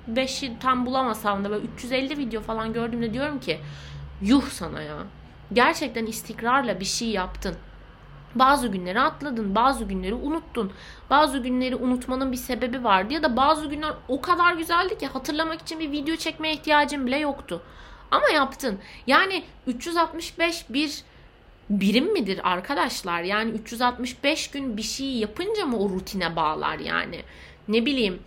365'i 0.08 0.58
tam 0.58 0.86
bulamasam 0.86 1.44
da 1.44 1.50
böyle 1.50 1.64
350 1.64 2.18
video 2.18 2.40
falan 2.40 2.72
gördüğümde 2.72 3.14
diyorum 3.14 3.40
ki 3.40 3.60
yuh 4.22 4.48
sana 4.48 4.82
ya. 4.82 4.96
Gerçekten 5.52 6.06
istikrarla 6.06 6.80
bir 6.80 6.84
şey 6.84 7.08
yaptın. 7.08 7.56
Bazı 8.34 8.68
günleri 8.68 9.00
atladın, 9.00 9.54
bazı 9.54 9.84
günleri 9.84 10.14
unuttun. 10.14 10.72
Bazı 11.10 11.38
günleri 11.38 11.76
unutmanın 11.76 12.32
bir 12.32 12.36
sebebi 12.36 12.84
vardı 12.84 13.14
ya 13.14 13.22
da 13.22 13.36
bazı 13.36 13.66
günler 13.66 13.92
o 14.08 14.20
kadar 14.20 14.54
güzeldi 14.54 14.98
ki 14.98 15.06
hatırlamak 15.06 15.60
için 15.60 15.80
bir 15.80 15.90
video 15.90 16.16
çekmeye 16.16 16.54
ihtiyacın 16.54 17.06
bile 17.06 17.18
yoktu. 17.18 17.62
Ama 18.10 18.28
yaptın. 18.28 18.78
Yani 19.06 19.44
365 19.66 20.64
bir 20.70 21.02
birim 21.70 22.12
midir 22.12 22.40
arkadaşlar? 22.52 23.22
Yani 23.22 23.50
365 23.50 24.50
gün 24.50 24.76
bir 24.76 24.82
şey 24.82 25.12
yapınca 25.12 25.66
mı 25.66 25.78
o 25.78 25.88
rutine 25.88 26.36
bağlar 26.36 26.78
yani? 26.78 27.22
Ne 27.68 27.86
bileyim 27.86 28.22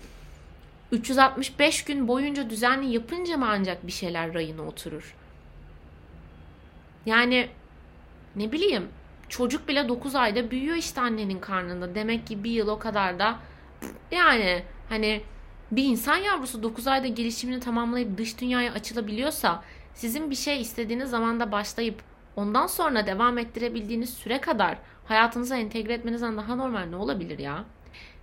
365 0.93 1.83
gün 1.83 2.07
boyunca 2.07 2.49
düzenli 2.49 2.93
yapınca 2.93 3.37
mı 3.37 3.45
ancak 3.49 3.87
bir 3.87 3.91
şeyler 3.91 4.33
rayına 4.33 4.61
oturur? 4.61 5.15
Yani 7.05 7.49
ne 8.35 8.51
bileyim 8.51 8.87
çocuk 9.29 9.67
bile 9.67 9.89
9 9.89 10.15
ayda 10.15 10.51
büyüyor 10.51 10.75
işte 10.75 11.01
annenin 11.01 11.39
karnında. 11.39 11.95
Demek 11.95 12.27
ki 12.27 12.43
bir 12.43 12.51
yıl 12.51 12.67
o 12.67 12.79
kadar 12.79 13.19
da 13.19 13.39
yani 14.11 14.63
hani 14.89 15.21
bir 15.71 15.83
insan 15.83 16.17
yavrusu 16.17 16.63
9 16.63 16.87
ayda 16.87 17.07
gelişimini 17.07 17.59
tamamlayıp 17.59 18.17
dış 18.17 18.41
dünyaya 18.41 18.73
açılabiliyorsa 18.73 19.63
sizin 19.93 20.29
bir 20.29 20.35
şey 20.35 20.61
istediğiniz 20.61 21.09
zamanda 21.09 21.51
başlayıp 21.51 22.01
ondan 22.35 22.67
sonra 22.67 23.07
devam 23.07 23.37
ettirebildiğiniz 23.37 24.13
süre 24.13 24.41
kadar 24.41 24.77
hayatınıza 25.05 25.57
entegre 25.57 25.93
etmenizden 25.93 26.37
daha 26.37 26.55
normal 26.55 26.85
ne 26.85 26.95
olabilir 26.95 27.39
ya? 27.39 27.65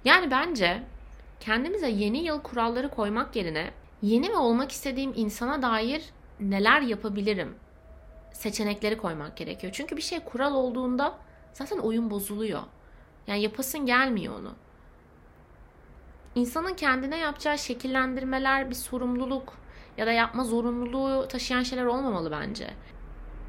Yani 0.05 0.31
bence 0.31 0.83
kendimize 1.41 1.89
yeni 1.89 2.19
yıl 2.19 2.41
kuralları 2.43 2.91
koymak 2.91 3.37
yerine 3.37 3.71
yeni 4.03 4.29
ve 4.29 4.37
olmak 4.37 4.73
istediğim 4.73 5.13
insana 5.17 5.63
dair 5.63 6.05
neler 6.41 6.81
yapabilirim 6.81 7.55
seçenekleri 8.33 8.97
koymak 8.97 9.37
gerekiyor. 9.37 9.73
Çünkü 9.77 9.97
bir 9.97 10.03
şey 10.03 10.21
kural 10.21 10.55
olduğunda 10.55 11.19
zaten 11.53 11.79
oyun 11.79 12.11
bozuluyor. 12.11 12.63
Yani 13.27 13.43
yapasın 13.43 13.87
gelmiyor 13.87 14.41
onu. 14.41 14.55
İnsanın 16.35 16.75
kendine 16.75 17.19
yapacağı 17.19 17.59
şekillendirmeler 17.59 18.71
bir 18.71 18.75
sorumluluk 18.75 19.53
ya 19.97 20.07
da 20.07 20.13
yapma 20.13 20.45
zorunluluğu 20.45 21.29
taşıyan 21.29 21.63
şeyler 21.63 21.85
olmamalı 21.85 22.31
bence. 22.31 22.71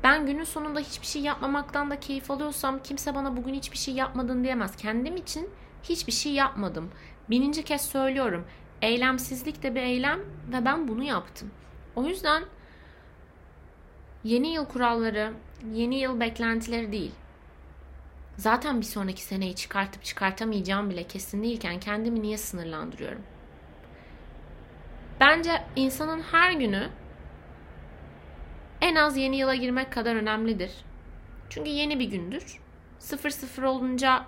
Ben 0.04 0.26
günün 0.26 0.44
sonunda 0.44 0.80
hiçbir 0.80 1.08
şey 1.08 1.22
yapmamaktan 1.22 1.92
da 1.92 2.00
keyif 2.00 2.32
alıyorsam 2.32 2.84
kimse 2.84 3.16
bana 3.16 3.38
bugün 3.38 3.54
hiçbir 3.54 3.78
şey 3.78 3.94
yapmadın 3.94 4.44
diyemez. 4.44 4.76
Kendim 4.76 5.16
için 5.16 5.50
hiçbir 5.84 6.12
şey 6.12 6.34
yapmadım. 6.34 6.92
Bininci 7.30 7.64
kez 7.64 7.82
söylüyorum. 7.82 8.48
Eylemsizlik 8.82 9.64
de 9.64 9.76
bir 9.76 9.82
eylem 9.82 10.20
ve 10.54 10.66
ben 10.66 10.88
bunu 10.88 11.04
yaptım. 11.04 11.52
O 11.96 12.06
yüzden 12.06 12.44
yeni 14.24 14.54
yıl 14.54 14.66
kuralları, 14.66 15.34
yeni 15.74 16.00
yıl 16.00 16.20
beklentileri 16.20 16.92
değil. 16.92 17.12
zaten 18.38 18.82
bir 18.82 18.86
sonraki 18.86 19.22
seneyi 19.24 19.56
çıkartıp 19.56 20.04
çıkartamayacağım 20.04 20.90
bile 20.90 21.04
kesin 21.04 21.44
değilken 21.44 21.80
kendimi 21.80 22.22
niye 22.22 22.38
sınırlandırıyorum? 22.38 23.22
Bence 25.20 25.64
insanın 25.76 26.22
her 26.22 26.52
günü 26.52 26.90
en 28.82 28.96
az 28.96 29.18
yeni 29.18 29.38
yıla 29.38 29.56
girmek 29.56 29.94
kadar 29.94 30.16
önemlidir. 30.16 30.72
Çünkü 31.50 31.70
yeni 31.70 32.00
bir 32.00 32.06
gündür. 32.06 32.60
Sıfır 33.00 33.30
sıfır 33.30 33.64
olunca 33.64 34.26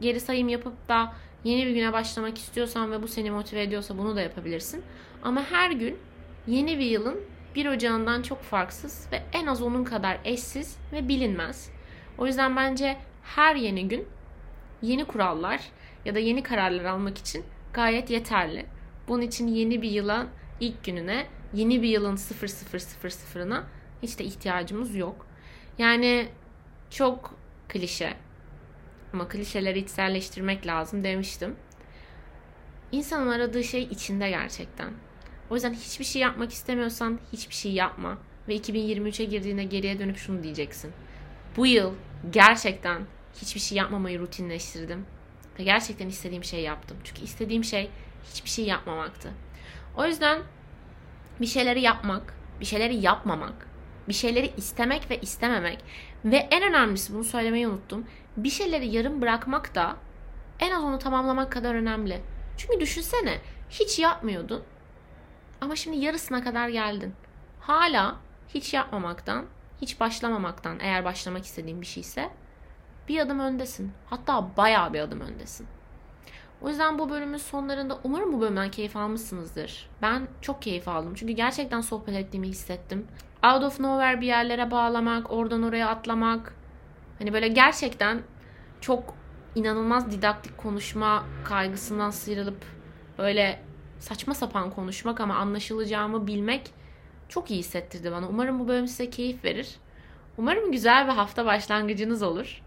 geri 0.00 0.20
sayım 0.20 0.48
yapıp 0.48 0.88
da 0.88 1.14
yeni 1.44 1.66
bir 1.66 1.70
güne 1.70 1.92
başlamak 1.92 2.38
istiyorsan 2.38 2.92
ve 2.92 3.02
bu 3.02 3.08
seni 3.08 3.30
motive 3.30 3.62
ediyorsa 3.62 3.98
bunu 3.98 4.16
da 4.16 4.20
yapabilirsin. 4.20 4.82
Ama 5.22 5.44
her 5.44 5.70
gün 5.70 5.98
yeni 6.46 6.78
bir 6.78 6.84
yılın 6.84 7.20
bir 7.54 7.66
ocağından 7.66 8.22
çok 8.22 8.42
farksız 8.42 9.08
ve 9.12 9.22
en 9.32 9.46
az 9.46 9.62
onun 9.62 9.84
kadar 9.84 10.18
eşsiz 10.24 10.76
ve 10.92 11.08
bilinmez. 11.08 11.70
O 12.18 12.26
yüzden 12.26 12.56
bence 12.56 12.96
her 13.22 13.56
yeni 13.56 13.88
gün 13.88 14.06
yeni 14.82 15.04
kurallar 15.04 15.60
ya 16.04 16.14
da 16.14 16.18
yeni 16.18 16.42
kararlar 16.42 16.84
almak 16.84 17.18
için 17.18 17.44
gayet 17.72 18.10
yeterli. 18.10 18.66
Bunun 19.08 19.22
için 19.22 19.48
yeni 19.48 19.82
bir 19.82 19.90
yıla 19.90 20.26
ilk 20.60 20.84
gününe, 20.84 21.26
yeni 21.54 21.82
bir 21.82 21.88
yılın 21.88 22.16
0000'ına 22.16 23.62
hiç 24.02 24.18
de 24.18 24.24
ihtiyacımız 24.24 24.94
yok. 24.94 25.26
Yani 25.78 26.28
çok 26.90 27.34
klişe 27.68 28.14
ama 29.14 29.28
klişeleri 29.28 29.78
içselleştirmek 29.78 30.66
lazım 30.66 31.04
demiştim. 31.04 31.56
İnsanın 32.92 33.28
aradığı 33.28 33.64
şey 33.64 33.82
içinde 33.82 34.30
gerçekten. 34.30 34.90
O 35.50 35.54
yüzden 35.54 35.74
hiçbir 35.74 36.04
şey 36.04 36.22
yapmak 36.22 36.52
istemiyorsan 36.52 37.20
hiçbir 37.32 37.54
şey 37.54 37.72
yapma. 37.72 38.18
Ve 38.48 38.56
2023'e 38.56 39.24
girdiğinde 39.24 39.64
geriye 39.64 39.98
dönüp 39.98 40.16
şunu 40.16 40.42
diyeceksin. 40.42 40.92
Bu 41.56 41.66
yıl 41.66 41.94
gerçekten 42.30 43.02
hiçbir 43.42 43.60
şey 43.60 43.78
yapmamayı 43.78 44.18
rutinleştirdim. 44.18 45.06
Ve 45.58 45.64
gerçekten 45.64 46.08
istediğim 46.08 46.44
şeyi 46.44 46.62
yaptım. 46.62 46.96
Çünkü 47.04 47.22
istediğim 47.22 47.64
şey 47.64 47.90
hiçbir 48.30 48.50
şey 48.50 48.64
yapmamaktı. 48.64 49.30
O 49.96 50.06
yüzden 50.06 50.42
bir 51.40 51.46
şeyleri 51.46 51.80
yapmak, 51.80 52.34
bir 52.60 52.64
şeyleri 52.64 52.96
yapmamak, 52.96 53.68
bir 54.08 54.14
şeyleri 54.14 54.52
istemek 54.56 55.10
ve 55.10 55.20
istememek 55.20 55.78
ve 56.24 56.36
en 56.36 56.62
önemlisi 56.62 57.14
bunu 57.14 57.24
söylemeyi 57.24 57.68
unuttum. 57.68 58.06
Bir 58.36 58.50
şeyleri 58.50 58.86
yarım 58.86 59.22
bırakmak 59.22 59.74
da 59.74 59.96
en 60.60 60.70
az 60.70 60.84
onu 60.84 60.98
tamamlamak 60.98 61.52
kadar 61.52 61.74
önemli. 61.74 62.20
Çünkü 62.56 62.80
düşünsene 62.80 63.40
hiç 63.70 63.98
yapmıyordun 63.98 64.62
ama 65.60 65.76
şimdi 65.76 65.96
yarısına 65.96 66.44
kadar 66.44 66.68
geldin. 66.68 67.14
Hala 67.60 68.16
hiç 68.48 68.74
yapmamaktan, 68.74 69.44
hiç 69.80 70.00
başlamamaktan 70.00 70.80
eğer 70.80 71.04
başlamak 71.04 71.44
istediğin 71.44 71.80
bir 71.80 71.86
şeyse 71.86 72.30
bir 73.08 73.20
adım 73.20 73.40
öndesin. 73.40 73.92
Hatta 74.06 74.56
bayağı 74.56 74.92
bir 74.92 75.00
adım 75.00 75.20
öndesin. 75.20 75.66
O 76.62 76.68
yüzden 76.68 76.98
bu 76.98 77.10
bölümün 77.10 77.38
sonlarında 77.38 77.98
umarım 78.04 78.32
bu 78.32 78.40
bölümden 78.40 78.70
keyif 78.70 78.96
almışsınızdır. 78.96 79.90
Ben 80.02 80.28
çok 80.40 80.62
keyif 80.62 80.88
aldım. 80.88 81.14
Çünkü 81.14 81.32
gerçekten 81.32 81.80
sohbet 81.80 82.14
ettiğimi 82.14 82.48
hissettim. 82.48 83.06
Out 83.44 83.64
of 83.64 83.80
nowhere 83.80 84.20
bir 84.20 84.26
yerlere 84.26 84.70
bağlamak, 84.70 85.30
oradan 85.30 85.62
oraya 85.62 85.88
atlamak. 85.88 86.54
Hani 87.18 87.32
böyle 87.32 87.48
gerçekten 87.48 88.22
çok 88.80 89.14
inanılmaz 89.54 90.10
didaktik 90.10 90.58
konuşma 90.58 91.24
kaygısından 91.44 92.10
sıyrılıp 92.10 92.64
böyle 93.18 93.60
saçma 93.98 94.34
sapan 94.34 94.70
konuşmak 94.70 95.20
ama 95.20 95.34
anlaşılacağımı 95.34 96.26
bilmek 96.26 96.70
çok 97.28 97.50
iyi 97.50 97.58
hissettirdi 97.58 98.12
bana. 98.12 98.28
Umarım 98.28 98.60
bu 98.60 98.68
bölüm 98.68 98.88
size 98.88 99.10
keyif 99.10 99.44
verir. 99.44 99.76
Umarım 100.38 100.72
güzel 100.72 101.06
bir 101.06 101.12
hafta 101.12 101.46
başlangıcınız 101.46 102.22
olur. 102.22 102.62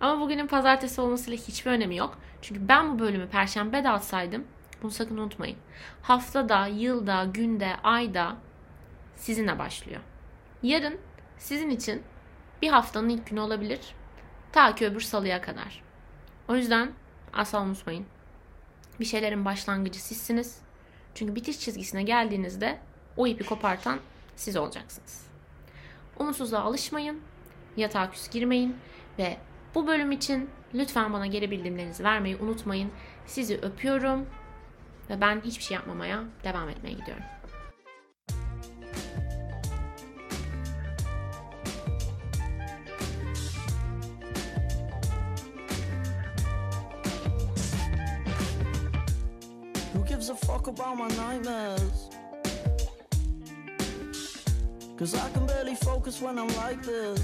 Ama 0.00 0.20
bugünün 0.20 0.46
pazartesi 0.46 1.00
olmasıyla 1.00 1.38
hiçbir 1.38 1.70
önemi 1.70 1.96
yok. 1.96 2.18
Çünkü 2.42 2.68
ben 2.68 2.94
bu 2.94 2.98
bölümü 2.98 3.28
perşembe 3.28 3.84
de 3.84 3.90
atsaydım 3.90 4.44
bunu 4.82 4.90
sakın 4.90 5.16
unutmayın. 5.16 5.56
Haftada, 6.02 6.66
yılda, 6.66 7.24
günde, 7.24 7.76
ayda 7.82 8.36
sizinle 9.16 9.58
başlıyor. 9.58 10.00
Yarın 10.62 10.98
sizin 11.38 11.70
için 11.70 12.02
bir 12.62 12.68
haftanın 12.68 13.08
ilk 13.08 13.26
günü 13.26 13.40
olabilir. 13.40 13.80
Ta 14.52 14.74
ki 14.74 14.86
öbür 14.86 15.00
salıya 15.00 15.40
kadar. 15.40 15.82
O 16.48 16.56
yüzden 16.56 16.92
asla 17.32 17.62
unutmayın. 17.62 18.06
Bir 19.00 19.04
şeylerin 19.04 19.44
başlangıcı 19.44 20.02
sizsiniz. 20.02 20.58
Çünkü 21.14 21.34
bitiş 21.34 21.60
çizgisine 21.60 22.02
geldiğinizde 22.02 22.78
o 23.16 23.26
ipi 23.26 23.44
kopartan 23.44 24.00
siz 24.36 24.56
olacaksınız. 24.56 25.26
Umutsuzluğa 26.18 26.60
alışmayın, 26.60 27.20
yatağa 27.76 28.10
küs 28.10 28.30
girmeyin 28.30 28.76
ve 29.18 29.36
bu 29.74 29.86
bölüm 29.86 30.12
için 30.12 30.50
lütfen 30.74 31.12
bana 31.12 31.26
geri 31.26 31.50
bildirimlerinizi 31.50 32.04
vermeyi 32.04 32.36
unutmayın. 32.36 32.90
Sizi 33.26 33.58
öpüyorum 33.58 34.26
ve 35.10 35.20
ben 35.20 35.40
hiçbir 35.40 35.64
şey 35.64 35.74
yapmamaya 35.74 36.24
devam 36.44 36.68
etmeye 36.68 36.92
gidiyorum. 36.92 37.24
About 50.68 50.98
my 50.98 51.08
nightmares? 51.08 52.10
Cause 54.96 55.14
I 55.14 55.30
can 55.30 55.46
barely 55.46 55.74
focus 55.74 56.20
when 56.20 56.38
I'm 56.38 56.48
like 56.56 56.82
this. 56.82 57.22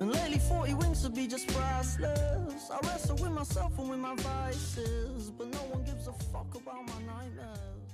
And 0.00 0.12
lately 0.12 0.38
40 0.38 0.74
wings 0.74 1.02
to 1.02 1.10
be 1.10 1.26
just 1.26 1.48
priceless 1.48 2.70
I 2.70 2.78
wrestle 2.86 3.16
with 3.16 3.32
myself 3.32 3.76
and 3.80 3.90
with 3.90 3.98
my 3.98 4.14
vices 4.14 5.30
But 5.30 5.48
no 5.48 5.58
one 5.72 5.82
gives 5.82 6.06
a 6.06 6.12
fuck 6.12 6.54
about 6.54 6.86
my 6.86 7.00
nightmares 7.12 7.87